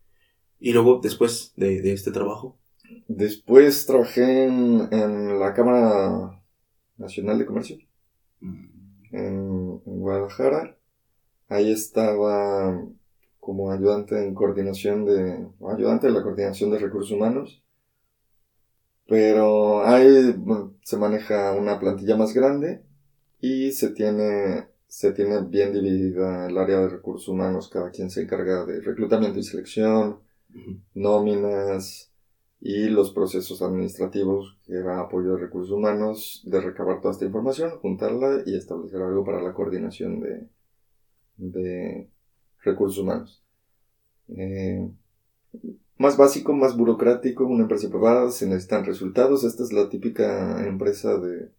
[0.58, 2.58] ¿Y luego, después de, de este trabajo?
[3.08, 6.42] Después trabajé en, en la Cámara
[6.96, 7.78] Nacional de Comercio.
[8.40, 8.76] Mm
[9.12, 10.76] en, Guadalajara.
[11.48, 12.82] Ahí estaba
[13.38, 17.62] como ayudante en coordinación de, ayudante de la coordinación de recursos humanos.
[19.06, 20.34] Pero ahí
[20.82, 22.82] se maneja una plantilla más grande
[23.40, 27.68] y se tiene, se tiene bien dividida el área de recursos humanos.
[27.68, 30.18] Cada quien se encarga de reclutamiento y selección,
[30.94, 32.10] nóminas,
[32.60, 37.78] y los procesos administrativos, que era apoyo de recursos humanos, de recabar toda esta información,
[37.78, 40.48] juntarla y establecer algo para la coordinación de,
[41.36, 42.08] de
[42.62, 43.42] recursos humanos.
[44.28, 44.88] Eh,
[45.98, 49.44] más básico, más burocrático, una empresa privada, se necesitan resultados.
[49.44, 51.50] Esta es la típica empresa de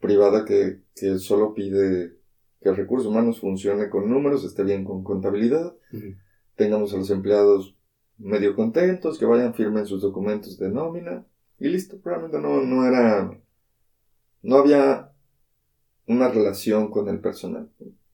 [0.00, 2.16] privada que, que solo pide
[2.62, 5.74] que recursos humanos funcione con números, esté bien con contabilidad,
[6.54, 7.76] tengamos a los empleados
[8.18, 11.26] medio contentos, que vayan, firmen sus documentos de nómina
[11.58, 11.98] y listo.
[12.04, 13.36] Realmente no, no era,
[14.42, 15.12] no había
[16.06, 17.68] una relación con el personal.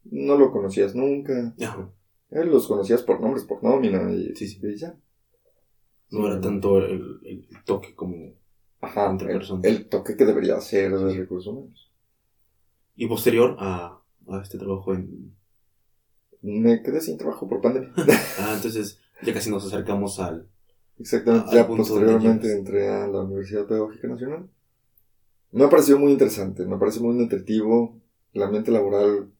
[0.04, 1.54] No lo conocías nunca.
[2.30, 4.34] Él los conocías por nombres, por nómina y,
[4.76, 4.96] ya.
[6.10, 8.32] No era tanto el, toque como
[8.80, 9.64] Ajá, entre el, personas.
[9.64, 11.90] El toque que debería ser de recursos humanos.
[12.96, 15.36] Y posterior a, a este trabajo en...
[16.40, 17.92] Me quedé sin trabajo por pandemia.
[18.38, 20.48] ah, entonces ya casi nos acercamos al.
[20.98, 24.48] Exactamente, ya posteriormente entré a la Universidad Pedagógica Nacional.
[25.52, 28.00] Me ha parecido muy interesante, me parece muy nutritivo.
[28.34, 29.30] El ambiente laboral,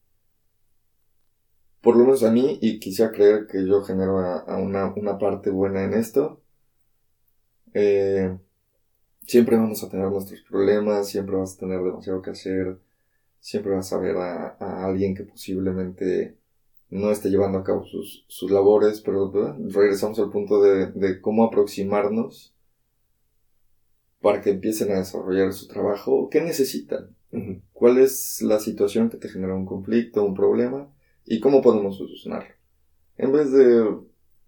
[1.81, 5.51] por lo menos a mí, y quisiera creer que yo genero a, una, una, parte
[5.51, 6.41] buena en esto.
[7.75, 8.37] Eh,
[9.27, 12.79] siempre vamos a tener nuestros problemas, siempre vas a tener demasiado que hacer,
[13.41, 16.39] siempre vas a ver a, a alguien que posiblemente
[16.91, 19.31] no esté llevando a cabo sus, sus labores, pero
[19.69, 22.55] regresamos al punto de, de, cómo aproximarnos
[24.21, 26.29] para que empiecen a desarrollar su trabajo.
[26.31, 27.15] ¿Qué necesitan?
[27.73, 30.91] ¿Cuál es la situación que te genera un conflicto, un problema?
[31.27, 32.55] ¿Y cómo podemos solucionarlo?
[33.19, 33.87] En vez de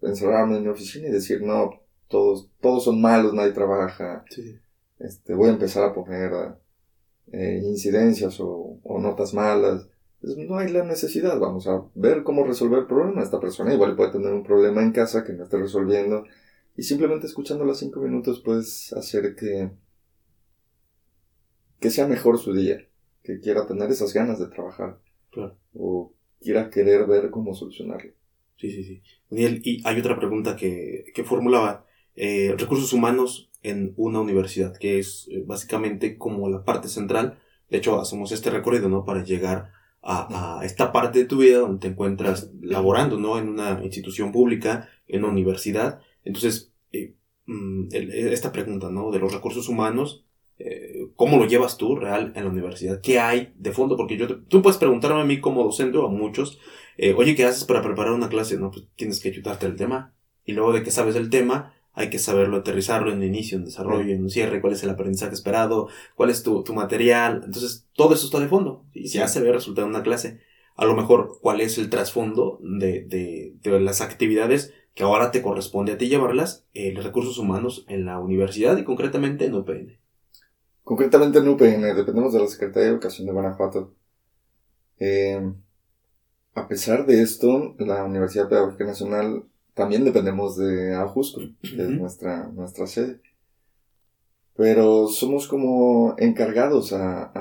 [0.02, 1.79] encerrarme en mi oficina y decir, no,
[2.10, 4.24] todos, todos son malos, nadie trabaja.
[4.98, 6.32] Este, voy a empezar a poner
[7.32, 9.88] eh, incidencias o, o notas malas
[10.20, 13.22] pues, no hay la necesidad, vamos a ver cómo resolver el problema.
[13.22, 16.24] Esta persona igual puede tener un problema en casa que no esté resolviendo
[16.76, 19.70] y simplemente escuchando los cinco minutos puedes hacer que,
[21.78, 22.86] que sea mejor su día,
[23.22, 24.98] que quiera tener esas ganas de trabajar
[25.30, 25.56] claro.
[25.74, 28.12] o quiera querer ver cómo solucionarlo.
[28.56, 29.02] Sí, sí, sí.
[29.30, 31.86] Daniel, y hay otra pregunta que, que formulaba.
[32.22, 37.38] Eh, recursos humanos en una universidad, que es eh, básicamente como la parte central.
[37.70, 39.06] De hecho, hacemos este recorrido, ¿no?
[39.06, 43.38] Para llegar a, esta parte de tu vida donde te encuentras laborando, ¿no?
[43.38, 46.02] En una institución pública, en una universidad.
[46.22, 47.14] Entonces, eh,
[47.46, 49.10] mm, esta pregunta, ¿no?
[49.10, 50.26] De los recursos humanos,
[51.16, 53.00] ¿cómo lo llevas tú real en la universidad?
[53.00, 53.96] ¿Qué hay de fondo?
[53.96, 56.58] Porque yo tú puedes preguntarme a mí como docente o a muchos,
[57.16, 58.58] oye, ¿qué haces para preparar una clase?
[58.58, 60.14] No, pues tienes que ayudarte el tema.
[60.44, 63.64] Y luego de que sabes el tema, hay que saberlo aterrizarlo en un inicio, en
[63.64, 67.42] desarrollo, en un cierre, cuál es el aprendizaje esperado, cuál es tu, tu material.
[67.44, 68.84] Entonces, todo eso está de fondo.
[68.94, 70.40] Y ya se ve resultado en una clase.
[70.76, 75.42] A lo mejor, cuál es el trasfondo de, de, de las actividades que ahora te
[75.42, 79.98] corresponde a ti llevarlas, eh, recursos humanos en la universidad y concretamente en UPN.
[80.82, 83.94] Concretamente en UPN, dependemos de la Secretaría de Educación de Guanajuato.
[84.98, 85.40] Eh,
[86.54, 89.44] a pesar de esto, la Universidad Pedagógica Nacional
[89.80, 93.22] también dependemos de Ajusco, que es nuestra, nuestra sede.
[94.54, 97.32] Pero somos como encargados a,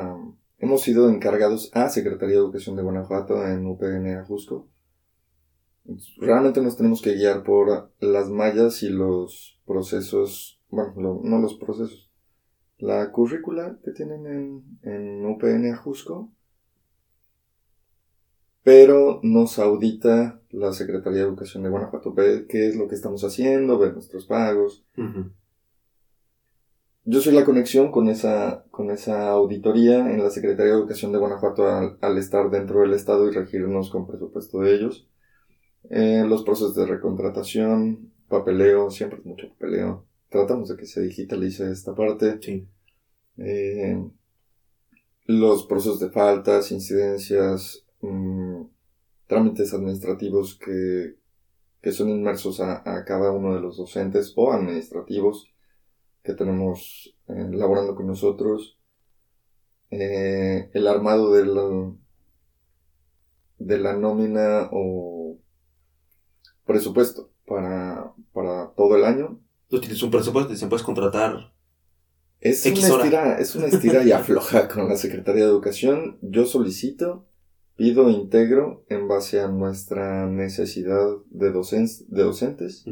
[0.58, 4.70] hemos sido encargados a Secretaría de Educación de Guanajuato en UPN Ajusco.
[6.16, 12.10] Realmente nos tenemos que guiar por las mallas y los procesos bueno, no los procesos,
[12.78, 16.32] la currícula que tienen en, en UPN Ajusco,
[18.70, 23.24] pero nos audita la Secretaría de Educación de Guanajuato, ve qué es lo que estamos
[23.24, 24.86] haciendo, ver nuestros pagos.
[27.04, 31.18] Yo soy la conexión con esa, con esa auditoría en la Secretaría de Educación de
[31.18, 35.10] Guanajuato al, estar dentro del Estado y regirnos con presupuesto de ellos.
[35.90, 40.06] Eh, los procesos de recontratación, papeleo, siempre mucho papeleo.
[40.30, 42.38] Tratamos de que se digitalice esta parte.
[42.40, 42.68] Sí.
[43.38, 44.00] Eh,
[45.26, 48.64] los procesos de faltas, incidencias, mm,
[49.28, 51.16] trámites administrativos que,
[51.82, 55.54] que son inmersos a, a, cada uno de los docentes o administrativos
[56.24, 58.78] que tenemos eh, laborando con nosotros.
[59.92, 61.94] Eh, el armado de la,
[63.58, 65.40] de la nómina o
[66.66, 69.40] presupuesto para, para todo el año.
[69.68, 71.54] Tú tienes un presupuesto y se puedes contratar.
[72.40, 76.20] Es una, estira, es una estira y afloja con la Secretaría de Educación.
[76.22, 77.28] Yo solicito,
[77.80, 82.86] pido integro en base a nuestra necesidad de, de docentes.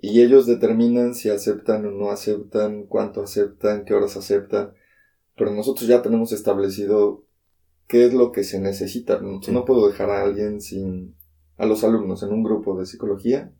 [0.00, 4.72] Y ellos determinan si aceptan o no aceptan, cuánto aceptan, qué horas aceptan.
[5.36, 7.24] Pero nosotros ya tenemos establecido
[7.86, 9.20] qué es lo que se necesita.
[9.20, 11.14] No puedo dejar a alguien sin,
[11.56, 13.54] a los alumnos en un grupo de psicología,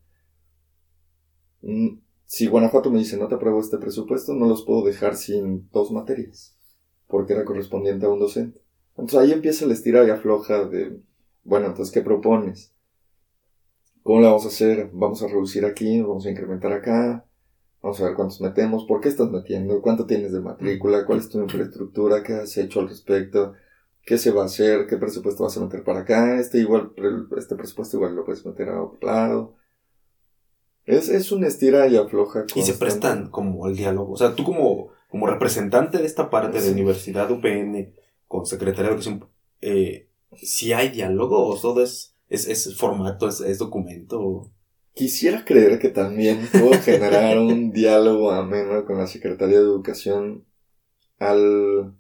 [1.61, 5.69] mm, si Guanajuato me dice no te apruebo este presupuesto, no los puedo dejar sin
[5.71, 6.59] dos materias,
[7.07, 8.62] porque era correspondiente a un docente.
[8.97, 11.01] Entonces ahí empieza el estira y afloja de,
[11.45, 12.73] bueno, entonces, ¿qué propones?
[14.03, 14.91] ¿Cómo la vamos a hacer?
[14.93, 17.25] Vamos a reducir aquí, vamos a incrementar acá,
[17.81, 21.29] vamos a ver cuántos metemos, por qué estás metiendo, cuánto tienes de matrícula, cuál es
[21.29, 23.55] tu infraestructura, qué has hecho al respecto,
[24.05, 26.93] qué se va a hacer, qué presupuesto vas a meter para acá, este igual,
[27.37, 29.55] este presupuesto igual lo puedes meter a otro lado.
[30.85, 32.45] Es, es una estira y afloja.
[32.57, 34.15] Y se prestan como al diálogo.
[34.15, 37.95] O sea, tú como, como representante de esta parte de Universidad UPN
[38.33, 39.29] con Secretaría de Educación,
[39.61, 44.51] eh, si hay diálogo o todo es, es, es formato, es, es documento.
[44.95, 50.47] Quisiera creer que también puedo generar un diálogo ameno con la Secretaría de Educación
[51.19, 51.95] al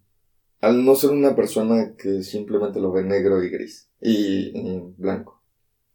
[0.62, 4.52] al no ser una persona que simplemente lo ve negro y gris y,
[4.96, 5.42] blanco.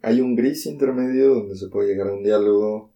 [0.04, 2.94] Hay un gris intermedio donde se puede llegar a un diálogo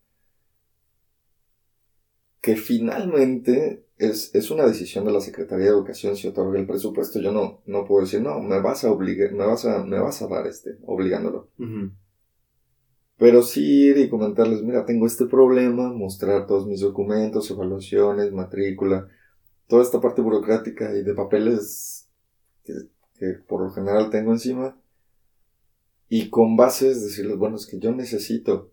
[2.39, 7.19] que finalmente es, es, una decisión de la Secretaría de Educación si otorga el presupuesto.
[7.19, 10.21] Yo no, no puedo decir, no, me vas a obligar, me vas a, me vas
[10.21, 11.49] a dar este, obligándolo.
[13.17, 19.07] Pero sí ir y comentarles, mira, tengo este problema, mostrar todos mis documentos, evaluaciones, matrícula,
[19.67, 22.09] toda esta parte burocrática y de papeles
[22.63, 22.73] que,
[23.47, 24.75] por lo general tengo encima
[26.09, 28.71] y con bases decirles, bueno, es que yo necesito,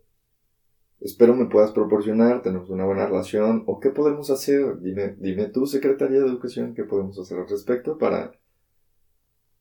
[1.00, 5.66] espero me puedas proporcionar, tenemos una buena relación, o qué podemos hacer, dime, dime tú,
[5.66, 8.32] Secretaría de Educación, qué podemos hacer al respecto para,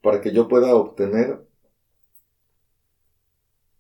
[0.02, 1.46] para que yo pueda obtener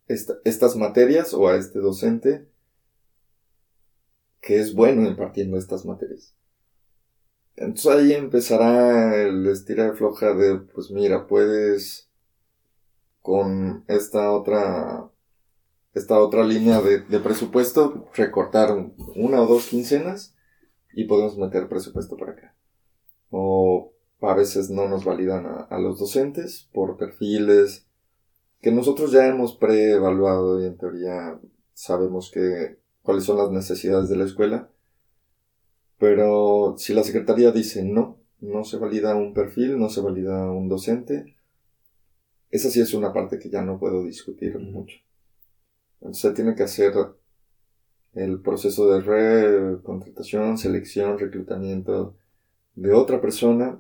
[0.08, 2.48] estas materias o a este docente
[4.40, 6.34] que es bueno impartiendo estas materias.
[7.58, 12.10] Entonces ahí empezará el estira de floja de, pues mira, puedes
[13.22, 15.10] con esta otra,
[15.98, 20.36] esta otra línea de, presupuesto recortar una o dos quincenas
[20.94, 22.56] y podemos meter presupuesto para acá.
[23.30, 27.88] O a veces no nos validan a, los docentes por perfiles
[28.62, 31.40] que nosotros ya hemos preevaluado y en teoría
[31.74, 34.70] sabemos que cuáles son las necesidades de la escuela
[35.98, 40.70] pero si la Secretaría dice no, no se valida un perfil, no se valida un
[40.70, 41.36] docente,
[42.50, 44.98] esa sí es una parte que ya no puedo discutir mucho.
[46.12, 46.94] Se tiene que hacer
[48.14, 52.16] el proceso de recontratación, selección, reclutamiento
[52.76, 53.80] de otra persona,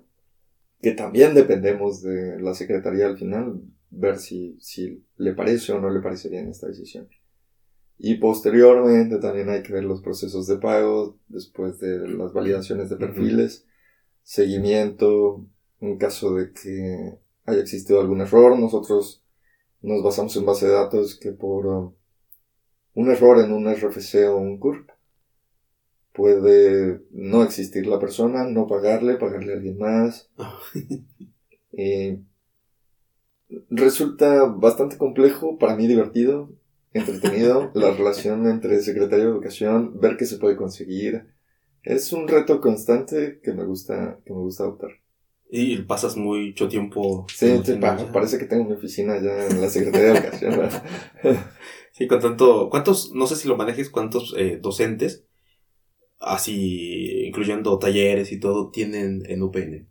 [0.81, 5.89] que también dependemos de la Secretaría al final, ver si, si le parece o no
[5.89, 7.07] le parece bien esta decisión.
[7.97, 12.97] Y posteriormente también hay que ver los procesos de pago, después de las validaciones de
[12.97, 13.65] perfiles,
[14.21, 15.45] seguimiento,
[15.79, 19.23] en caso de que haya existido algún error, nosotros
[19.81, 21.95] nos basamos en base de datos que por
[22.97, 24.89] un error en un RFC o un CURP
[26.13, 30.31] puede no existir la persona, no pagarle, pagarle a alguien más.
[31.73, 32.17] y
[33.69, 36.49] resulta bastante complejo, para mí divertido,
[36.91, 41.27] entretenido la relación entre secretario de educación, ver qué se puede conseguir.
[41.83, 44.89] Es un reto constante que me gusta, que me gusta adoptar.
[45.51, 47.27] Y pasas mucho tiempo.
[47.29, 47.61] Sí,
[48.11, 50.69] parece que tengo mi oficina ya en la Secretaría de Educación.
[51.97, 52.69] sí, con tanto.
[52.69, 55.25] ¿Cuántos, no sé si lo manejes, cuántos eh, docentes
[56.19, 59.87] así, incluyendo talleres y todo, tienen en UPN?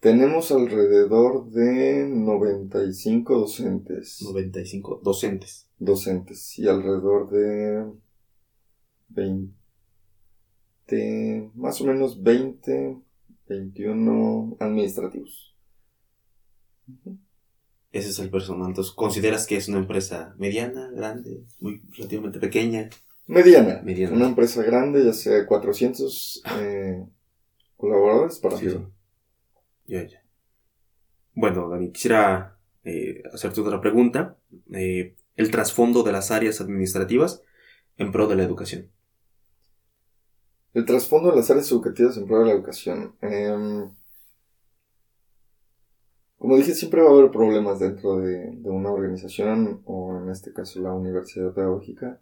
[0.00, 4.22] Tenemos alrededor de 95 docentes.
[4.22, 5.68] 95 docentes.
[5.78, 7.90] Docentes y alrededor de
[9.08, 12.98] 20, más o menos 20,
[13.48, 15.56] 21 administrativos.
[17.96, 18.68] Ese es el personal.
[18.68, 22.90] Entonces, ¿consideras que es una empresa mediana, grande, muy relativamente pequeña?
[23.82, 24.14] Mediana.
[24.14, 27.06] Una empresa grande, ya sea 400 eh,
[27.78, 28.66] colaboradores para sí,
[29.86, 30.22] Ya, ya.
[31.32, 34.36] Bueno, Dani, quisiera eh, hacerte otra pregunta.
[34.74, 37.42] Eh, el trasfondo de las áreas administrativas
[37.96, 38.90] en pro de la educación.
[40.74, 43.14] El trasfondo de las áreas educativas en pro de la educación.
[46.38, 50.80] Como dije, siempre va a haber problemas dentro de, una organización, o en este caso
[50.80, 52.20] la universidad pedagógica.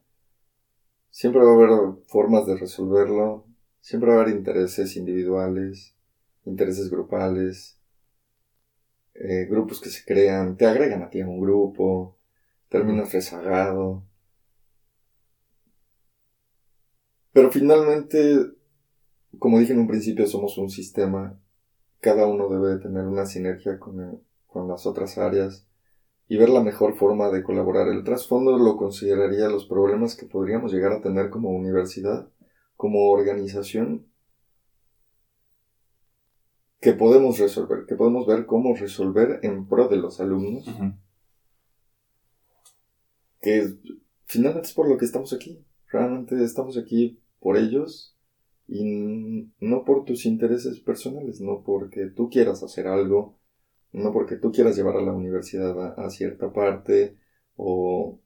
[1.11, 1.71] Siempre va a haber
[2.07, 3.47] formas de resolverlo,
[3.81, 5.95] siempre va a haber intereses individuales,
[6.45, 7.79] intereses grupales,
[9.15, 12.17] eh, grupos que se crean, te agregan a ti a un grupo,
[12.69, 14.05] terminas rezagado.
[17.33, 18.53] Pero finalmente,
[19.39, 21.39] como dije en un principio, somos un sistema
[22.05, 25.67] cada uno debe de tener una sinergia con, con las otras áreas
[26.29, 27.89] y ver la mejor forma de colaborar.
[27.89, 32.29] El trasfondo lo consideraría los problemas que podríamos llegar a tener como universidad,
[32.77, 34.07] como organización,
[36.79, 40.67] que podemos resolver, que podemos ver cómo resolver en pro de los alumnos,
[43.41, 43.79] que
[44.27, 45.65] finalmente es por lo que estamos aquí.
[45.87, 48.14] Realmente estamos aquí por ellos
[48.67, 53.39] y no por tus intereses personales, no porque tú quieras hacer algo,
[53.93, 57.17] no porque tú quieras llevar a la universidad a, cierta parte
[57.57, 58.19] o,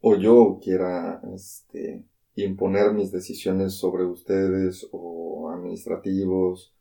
[0.00, 2.04] o yo quiera este,
[2.36, 6.74] imponer mis decisiones sobre ustedes o administrativos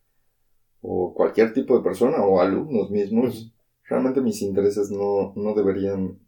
[0.81, 3.53] o cualquier tipo de persona o alumnos mismos.
[3.85, 6.19] Realmente mis intereses no, no deberían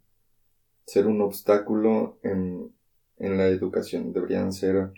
[0.86, 2.72] ser un obstáculo en,
[3.18, 4.92] en la educación, deberían ser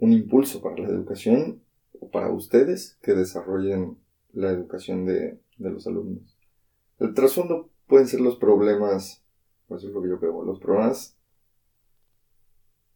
[0.00, 1.62] un impulso para la educación
[2.00, 3.98] o para ustedes que desarrollen
[4.32, 6.38] la educación de, los alumnos.
[6.98, 9.24] El trasfondo pueden ser los problemas,
[9.68, 11.16] eso es lo que yo veo, los problemas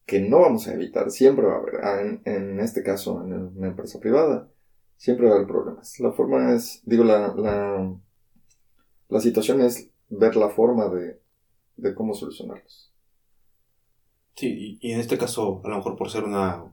[0.07, 3.69] que no vamos a evitar, siempre va a haber, ah, en, este caso en una
[3.69, 4.49] empresa privada,
[4.97, 5.99] siempre va a haber problemas.
[6.01, 7.97] La forma es, digo, la, la,
[9.09, 11.21] la situación es ver la forma de,
[11.77, 12.93] de cómo solucionarlos.
[14.35, 16.73] Sí, y en este caso, a lo mejor por ser una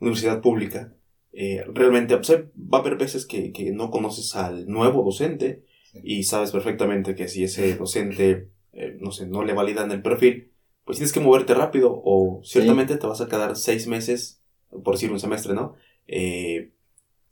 [0.00, 0.92] universidad pública,
[1.32, 5.64] eh, realmente va a haber veces que, no conoces al nuevo docente
[6.02, 10.52] y sabes perfectamente que si ese docente, eh, no sé, no le validan el perfil,
[10.84, 14.42] pues tienes que moverte rápido o ciertamente te vas a quedar seis meses,
[14.84, 15.74] por decir un semestre, ¿no?
[16.06, 16.72] Eh,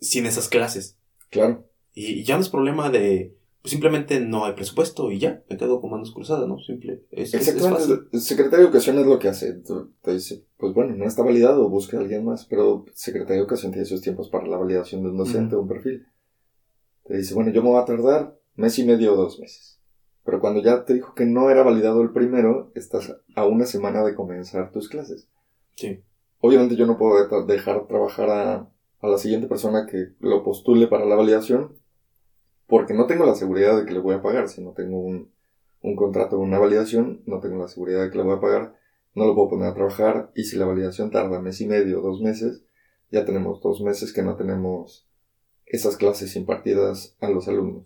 [0.01, 0.99] sin esas clases.
[1.31, 1.69] Claro.
[1.95, 5.81] Y ya no es problema de, pues simplemente no hay presupuesto y ya, me quedo
[5.81, 6.59] con manos cruzadas, ¿no?
[6.59, 7.05] Simple.
[7.13, 8.09] Exactamente.
[8.11, 9.63] el secretario de Educación es lo que hace.
[10.03, 13.41] Te dice, pues bueno, no está validado, busca a alguien más, pero el secretario de
[13.43, 16.05] Educación tiene sus tiempos para la validación de un docente o un perfil.
[17.05, 19.81] Te dice, bueno, yo me voy a tardar mes y medio o dos meses.
[20.25, 24.03] Pero cuando ya te dijo que no era validado el primero, estás a una semana
[24.03, 25.29] de comenzar tus clases.
[25.77, 26.03] Sí.
[26.41, 31.05] Obviamente yo no puedo dejar trabajar a, a la siguiente persona que lo postule para
[31.05, 31.81] la validación
[32.73, 34.49] porque no tengo la seguridad de que le voy a pagar.
[34.49, 35.31] Si no tengo un,
[35.83, 38.75] un contrato o una validación, no tengo la seguridad de que le voy a pagar,
[39.15, 42.23] no lo puedo poner a trabajar y si la validación tarda mes y medio, dos
[42.23, 42.65] meses,
[43.11, 45.07] ya tenemos dos meses que no tenemos
[45.67, 47.85] esas clases impartidas a los alumnos.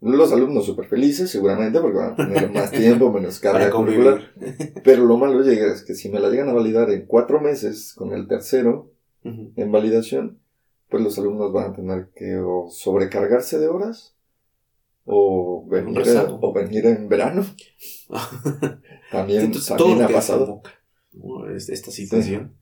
[0.00, 4.22] Los alumnos súper felices, seguramente, porque van a tener más tiempo, menos carga curricular.
[4.84, 7.92] Pero lo malo llega es que si me la llegan a validar en cuatro meses
[7.92, 8.90] con el tercero
[9.22, 10.38] en validación,
[10.88, 14.16] pues los alumnos van a tener que o sobrecargarse de horas
[15.04, 16.02] o venir,
[16.40, 17.44] o venir en verano.
[19.10, 20.62] también, también ha pasado.
[21.56, 22.54] Esta situación.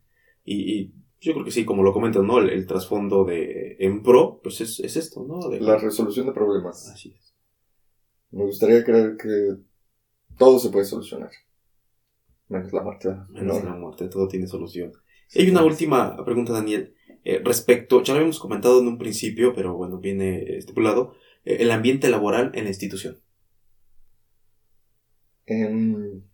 [0.44, 2.38] Y, yo creo que sí, como lo comentas, ¿no?
[2.38, 5.50] El, trasfondo de en pro, pues es, esto, ¿no?
[5.58, 6.88] La resolución de problemas.
[6.88, 7.34] Así es.
[8.30, 9.56] Me gustaría creer que
[10.38, 11.30] todo se puede solucionar.
[12.48, 13.08] Menos la muerte.
[13.30, 14.92] Menos la muerte, todo tiene solución.
[15.34, 16.94] Hay una última pregunta, Daniel.
[17.24, 21.14] Eh, respecto, ya lo habíamos comentado en un principio, pero bueno, viene estipulado,
[21.44, 23.18] eh, el ambiente laboral en la institución.
[25.46, 26.24] En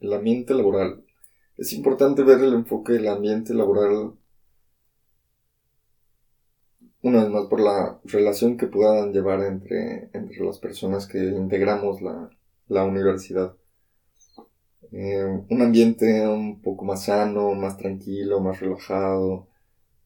[0.00, 1.04] el ambiente laboral.
[1.56, 4.14] Es importante ver el enfoque del ambiente laboral,
[7.02, 12.02] una vez más, por la relación que puedan llevar entre, entre las personas que integramos
[12.02, 12.30] la,
[12.68, 13.56] la universidad.
[14.92, 19.48] Eh, un ambiente un poco más sano, más tranquilo, más relajado,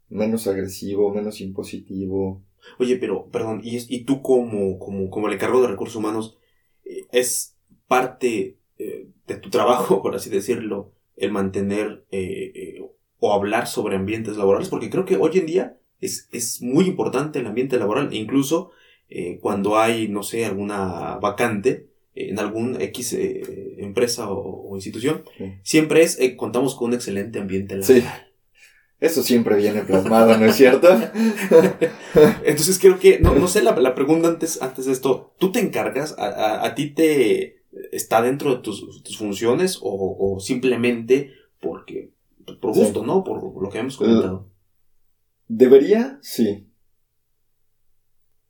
[0.08, 2.44] menos agresivo, menos impositivo.
[2.78, 6.38] Oye, pero, perdón, ¿y, y tú como, como, como el encargado de recursos humanos,
[6.84, 7.56] eh, es
[7.88, 12.80] parte eh, de tu trabajo, por así decirlo, el mantener eh,
[13.18, 14.68] o hablar sobre ambientes laborales?
[14.68, 18.70] Porque creo que hoy en día es, es muy importante el ambiente laboral, incluso
[19.40, 25.52] cuando hay, no sé, alguna vacante en algún X eh, empresa o, o institución, Sí.
[25.62, 28.00] siempre es, eh, contamos con un excelente ambiente Sí.
[28.00, 28.22] laboral.
[28.98, 30.88] Eso siempre viene plasmado, ¿no es cierto?
[32.44, 35.60] Entonces creo que, no, no sé, la, la pregunta antes, antes de esto, ¿tú te
[35.60, 36.14] encargas?
[36.18, 37.62] ¿A, a, a ti te
[37.92, 42.10] está dentro de tus, tus funciones o, o simplemente porque,
[42.60, 42.80] por Sí.
[42.80, 43.22] gusto, ¿no?
[43.22, 44.48] Por lo que hemos comentado.
[45.48, 46.18] ¿Debería?
[46.22, 46.66] Sí.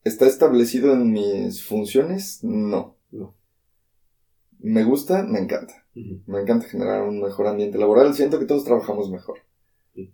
[0.04, 2.38] ¿Está establecido en mis funciones?
[2.44, 2.95] No.
[4.66, 5.22] ¿Me gusta?
[5.22, 5.86] Me encanta.
[5.94, 8.14] Me encanta generar un mejor ambiente laboral.
[8.14, 9.38] Siento que todos trabajamos mejor.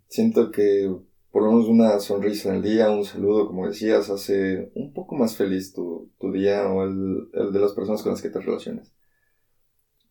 [0.08, 0.94] Siento que
[1.30, 5.16] por lo menos una sonrisa en el día, un saludo, como decías, hace un poco
[5.16, 8.40] más feliz tu, tu día o el, el de las personas con las que te
[8.40, 8.92] relacionas.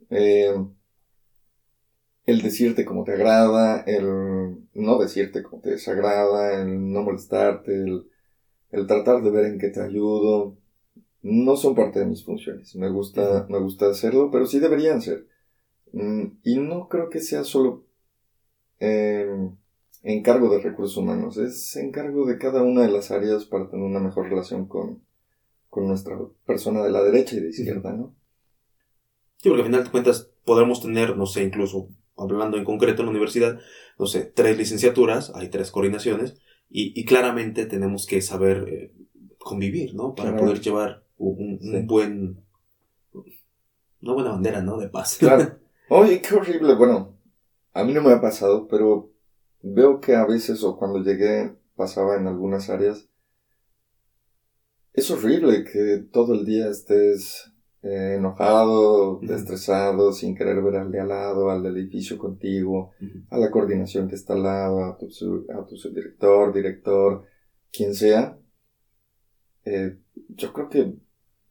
[0.09, 0.55] Eh,
[2.25, 8.07] el decirte como te agrada, el no decirte como te desagrada, el no molestarte, el,
[8.71, 10.57] el tratar de ver en qué te ayudo,
[11.23, 12.75] no son parte de mis funciones.
[12.75, 15.27] Me gusta, me gusta hacerlo, pero sí deberían ser.
[15.93, 17.85] Mm, Y no creo que sea solo
[18.79, 19.27] eh,
[20.03, 23.99] encargo de recursos humanos, es encargo de cada una de las áreas para tener una
[23.99, 25.03] mejor relación con,
[25.69, 28.15] con nuestra persona de la derecha y de izquierda, ¿no?
[29.37, 33.07] Sí, porque al final de cuentas podremos tener, no sé, incluso hablando en concreto en
[33.07, 33.59] la universidad,
[33.97, 36.35] no sé, tres licenciaturas, hay tres coordinaciones
[36.69, 38.93] y, y claramente tenemos que saber eh,
[39.39, 40.13] convivir, ¿no?
[40.15, 40.37] Para Claro.
[40.37, 42.43] poder llevar un, buen,
[44.01, 44.77] una buena bandera, ¿no?
[44.77, 45.17] De paz.
[45.19, 45.57] Claro.
[45.89, 46.75] Oye, qué horrible.
[46.75, 47.17] Bueno,
[47.73, 49.11] a mí no me ha pasado, pero
[49.61, 53.07] veo que a veces o cuando llegué pasaba en algunas áreas.
[54.93, 57.51] Es horrible que todo el día estés
[57.81, 59.33] eh, enojado, Ujú.
[59.33, 62.91] estresado, sin querer ver al de al lado, al del edificio contigo,
[63.29, 67.23] a la coordinación que está al lado, a tu, sub- a tu subdirector, director,
[67.71, 68.37] quien sea.
[69.65, 69.97] Eh,
[70.29, 70.93] yo creo que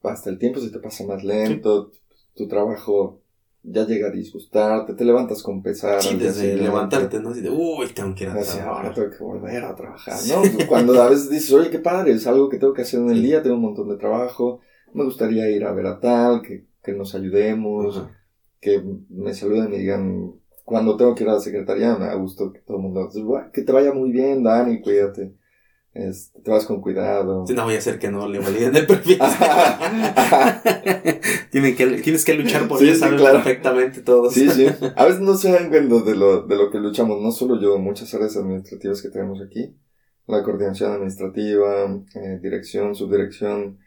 [0.02, 1.90] hasta el tiempo se te pasa más lento,
[2.34, 3.20] tu trabajo
[3.62, 6.00] ya llega a disgustarte, te levantas con pesar.
[6.02, 7.30] Sí, desde levantarte, ¿no?
[7.30, 8.94] Así de, uy, tengo que ir a Así, ahora trabajar.
[8.94, 10.42] tengo que volver a trabajar, ¿no?
[10.68, 13.22] Cuando a veces dices, oye, qué padre, es algo que tengo que hacer en el
[13.22, 14.60] día, tengo un montón de trabajo,
[14.94, 18.10] me gustaría ir a ver a tal, que, que nos ayudemos, Ajá.
[18.60, 20.32] que me saluden y me digan,
[20.64, 23.50] cuando tengo que ir a la secretaría, me da gusto que todo el mundo, "Buah,
[23.50, 25.34] que te vaya muy bien, Dani, cuídate,
[25.92, 27.44] Este, te vas con cuidado.
[27.46, 29.18] Sí, no voy a hacer que no le validen el perfil.
[31.50, 33.42] Tienen que, tienes que luchar por Sí, ello, sí, claro.
[33.42, 34.32] perfectamente todos.
[34.32, 34.66] Sí, sí.
[34.96, 37.76] A veces no se dan cuenta de lo, de lo que luchamos, no solo yo,
[37.78, 39.76] muchas áreas administrativas que tenemos aquí.
[40.26, 43.80] La coordinación administrativa, eh, dirección, subdirección,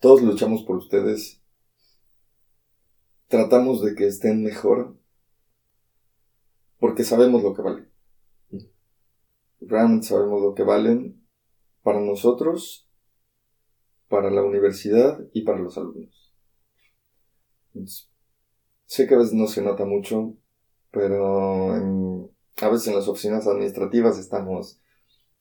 [0.00, 1.40] todos luchamos por ustedes.
[3.28, 4.98] Tratamos de que estén mejor
[6.78, 7.88] porque sabemos lo que valen.
[9.60, 11.17] Realmente sabemos lo que valen
[11.82, 12.86] para nosotros,
[14.08, 16.32] para la universidad y para los alumnos.
[17.74, 18.08] Entonces,
[18.86, 20.34] Sé que a veces no se nota mucho,
[20.90, 22.30] pero en-
[22.62, 24.80] a veces en las oficinas administrativas estamos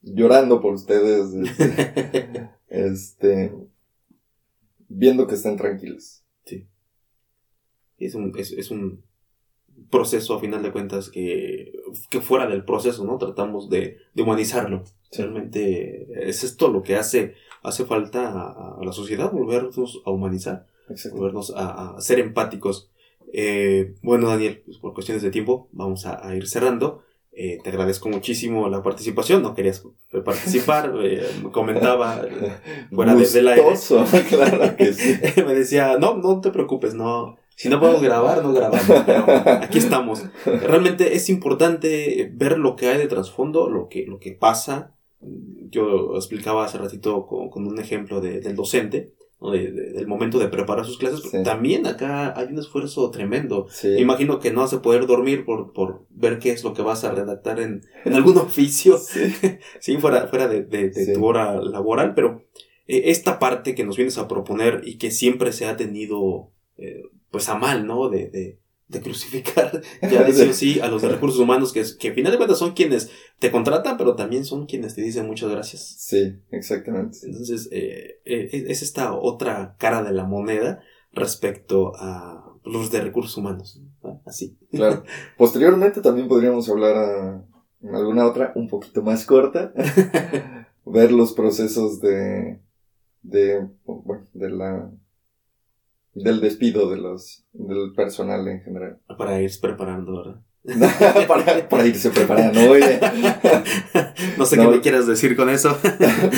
[0.02, 3.54] llorando por ustedes, este, este,
[4.90, 6.24] viendo que estén tranquilos.
[7.98, 9.04] Es un, es, es un
[9.90, 11.74] proceso, a final de cuentas, que,
[12.10, 13.18] que fuera del proceso, ¿no?
[13.18, 14.84] Tratamos de, de humanizarlo.
[15.12, 15.22] Sí.
[15.22, 20.66] Realmente es esto lo que hace, hace falta a, a la sociedad, volvernos a humanizar,
[20.90, 21.18] Exacto.
[21.18, 22.90] volvernos a, a ser empáticos.
[23.34, 27.04] Eh, bueno, Daniel, pues por cuestiones de tiempo, vamos a, a ir cerrando.
[27.40, 29.84] Eh, te agradezco muchísimo la participación, no querías
[30.26, 32.26] participar, eh, comentaba
[32.92, 33.64] fuera de- del aire.
[34.30, 35.20] Claro que sí.
[35.46, 39.26] me decía, no, no te preocupes, no, si no podemos grabar, no grabamos, pero
[39.62, 40.24] aquí estamos.
[40.46, 44.94] Realmente es importante ver lo que hay de trasfondo, lo que, lo que pasa.
[45.70, 49.52] Yo explicaba hace ratito con, con un ejemplo de- del docente, ¿no?
[49.52, 51.22] de- de- del momento de preparar sus clases.
[51.30, 51.44] Sí.
[51.44, 53.66] También acá hay un esfuerzo tremendo.
[53.70, 53.88] Sí.
[53.90, 56.84] Me imagino que no vas a poder dormir por, por ver qué es lo que
[56.84, 59.34] vas a redactar en, en algún oficio, Sí.
[59.80, 60.62] sí, fuera, fuera de,
[61.16, 62.44] tu hora laboral, pero
[62.88, 67.02] eh, esta parte que nos vienes a proponer y que siempre se ha tenido, eh,
[67.32, 68.10] pues a mal, ¿no?
[68.10, 72.10] De, de, de crucificar ya de sí a los de recursos humanos, que, es- que
[72.10, 73.10] a final de cuentas son quienes
[73.40, 75.82] te contratan, pero también son quienes te dicen muchas gracias.
[76.00, 77.18] Sí, exactamente.
[77.24, 83.36] Entonces, eh, eh, es esta otra cara de la moneda respecto a los de recursos
[83.38, 84.22] humanos, ¿no?
[84.26, 84.58] Así.
[84.72, 85.04] Claro.
[85.38, 87.46] Posteriormente también podríamos hablar a-
[87.94, 89.72] alguna otra un poquito más corta,
[90.86, 92.60] ver los procesos de,
[93.22, 94.92] de, bueno, de la,
[96.24, 99.00] del despido de los, del personal en general.
[99.18, 100.42] Para irse preparando, ¿verdad?
[101.28, 102.60] para, para, irse preparando.
[104.38, 105.70] no sé qué me quieras decir con eso.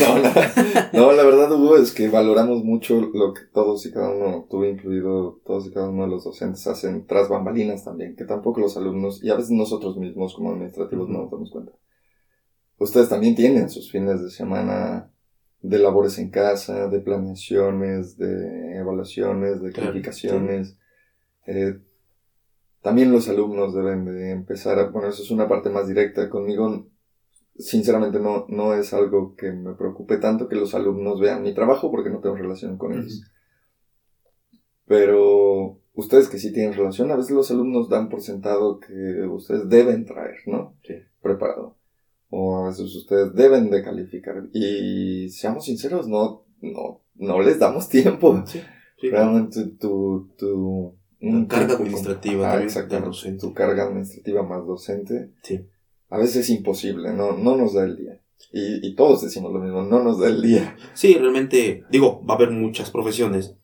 [0.01, 4.11] no, la, no, la verdad, Hugo, es que valoramos mucho lo que todos y cada
[4.11, 8.25] uno, tú incluido, todos y cada uno de los docentes hacen tras bambalinas también, que
[8.25, 11.71] tampoco los alumnos, y a veces nosotros mismos como administrativos no nos damos cuenta.
[12.77, 15.11] Ustedes también tienen sus fines de semana
[15.61, 20.77] de labores en casa, de planeaciones, de evaluaciones, de calificaciones.
[21.45, 21.79] Eh,
[22.81, 26.29] también los alumnos deben de empezar a, bueno, eso es una parte más directa.
[26.29, 26.87] Conmigo,
[27.57, 31.91] sinceramente, no, no es algo que me preocupe tanto que los alumnos vean mi trabajo
[31.91, 33.23] porque no tengo relación con ellos.
[34.85, 39.67] Pero ustedes que sí tienen relación, a veces los alumnos dan por sentado que ustedes
[39.67, 40.75] deben traer, ¿no?
[40.83, 40.95] Sí.
[41.21, 41.78] Preparado.
[42.29, 44.43] O a veces ustedes deben de calificar.
[44.53, 48.43] Y seamos sinceros, no, no, no les damos tiempo.
[48.45, 48.61] Sí,
[49.01, 52.51] Realmente tu, tu un carga administrativa.
[52.51, 53.37] Ah, exactamente.
[53.39, 55.31] Tu carga administrativa más docente.
[55.43, 55.59] Sí.
[56.09, 58.19] A veces es imposible, no, no nos da el día.
[58.51, 60.75] Y, y todos decimos lo mismo, no nos da el día.
[60.93, 63.55] Sí, realmente, digo, va a haber muchas profesiones.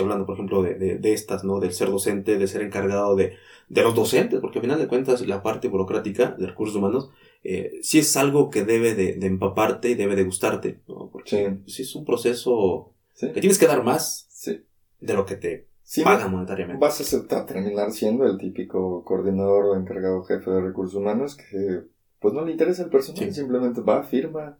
[0.00, 1.60] Hablando, por ejemplo, de, de, de, estas, ¿no?
[1.60, 3.34] Del ser docente, de ser encargado de,
[3.68, 7.10] de los docentes, porque al final de cuentas la parte burocrática de recursos humanos
[7.44, 11.10] eh, sí es algo que debe de, de, empaparte y debe de gustarte, ¿no?
[11.10, 13.32] Porque sí, sí es un proceso sí.
[13.32, 14.64] que tienes que dar más sí.
[15.00, 15.68] de lo que te
[16.04, 16.80] pagan monetariamente.
[16.80, 21.36] Vas a, ser, a terminar siendo el típico coordinador o encargado jefe de recursos humanos
[21.36, 21.82] que
[22.20, 24.56] pues no le interesa el personal, simplemente va, firma,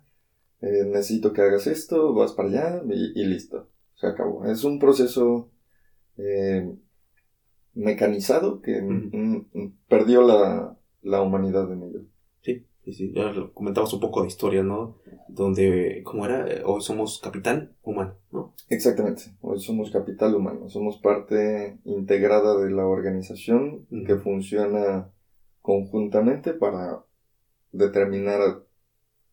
[0.60, 3.68] eh, necesito que hagas esto, vas para allá y, y listo,
[4.02, 4.44] se acabó.
[4.44, 5.48] Es un proceso
[6.18, 6.74] eh,
[7.74, 8.82] mecanizado que
[9.88, 12.00] perdió la, la humanidad en ello.
[12.42, 13.12] Sí, sí, sí.
[13.14, 14.96] Ya lo comentabas un poco de historia, ¿no?
[15.28, 16.48] Donde, ¿cómo era?
[16.48, 18.54] Eh, Hoy somos capital humano, ¿no?
[18.68, 25.10] Exactamente, hoy somos capital humano, somos parte integrada de la organización que funciona
[25.60, 27.04] conjuntamente para
[27.70, 28.64] determinar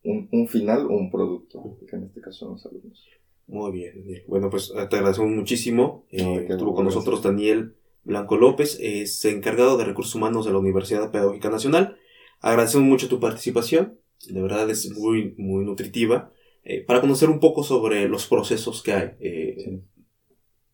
[0.03, 3.07] un, un final o un producto, que en este caso son los alumnos.
[3.49, 4.23] Muy bien, Daniel.
[4.27, 6.05] Bueno, pues eh, te agradecemos muchísimo.
[6.11, 6.95] Eh, No, estuvo con gracias.
[7.05, 11.97] nosotros Daniel Blanco López, es encargado de recursos humanos de la Universidad Pedagógica Nacional.
[12.41, 16.31] Agradecemos mucho tu participación, de verdad es muy, muy nutritiva,
[16.63, 19.11] eh, para conocer un poco sobre los procesos que hay.
[19.19, 19.81] eh, Sí.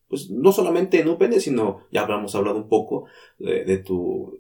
[0.08, 3.06] Pues no solamente en UPN, sino ya hablamos hablado un poco
[3.40, 4.38] de, de tu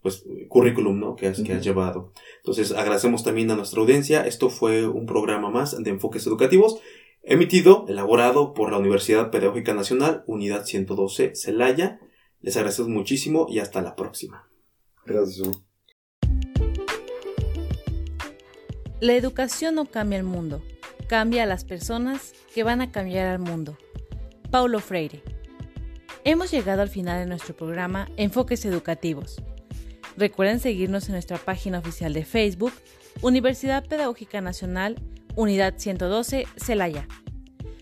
[0.00, 1.16] pues, currículum ¿no?
[1.16, 2.12] que, has, que has llevado.
[2.38, 4.26] Entonces agradecemos también a nuestra audiencia.
[4.26, 6.80] Esto fue un programa más de enfoques educativos
[7.26, 12.00] emitido, elaborado por la Universidad Pedagógica Nacional, Unidad 112, Celaya.
[12.40, 14.48] Les agradecemos muchísimo y hasta la próxima.
[15.04, 15.48] Gracias.
[19.00, 20.62] La educación no cambia el mundo,
[21.08, 23.76] cambia a las personas que van a cambiar al mundo.
[24.50, 25.22] Paulo Freire.
[26.24, 29.42] Hemos llegado al final de nuestro programa Enfoques Educativos.
[30.16, 32.72] Recuerden seguirnos en nuestra página oficial de Facebook,
[33.20, 34.96] Universidad Pedagógica Nacional,
[35.36, 37.06] Unidad 112, Celaya.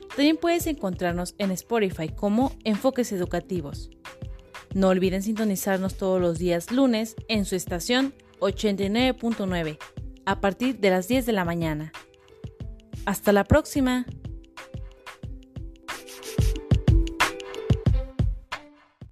[0.08, 3.90] También puedes encontrarnos en Spotify como Enfoques Educativos.
[4.74, 9.78] No olviden sintonizarnos todos los días lunes en su estación 89.9
[10.26, 11.92] a partir de las 10 de la mañana.
[13.06, 14.04] Hasta la próxima.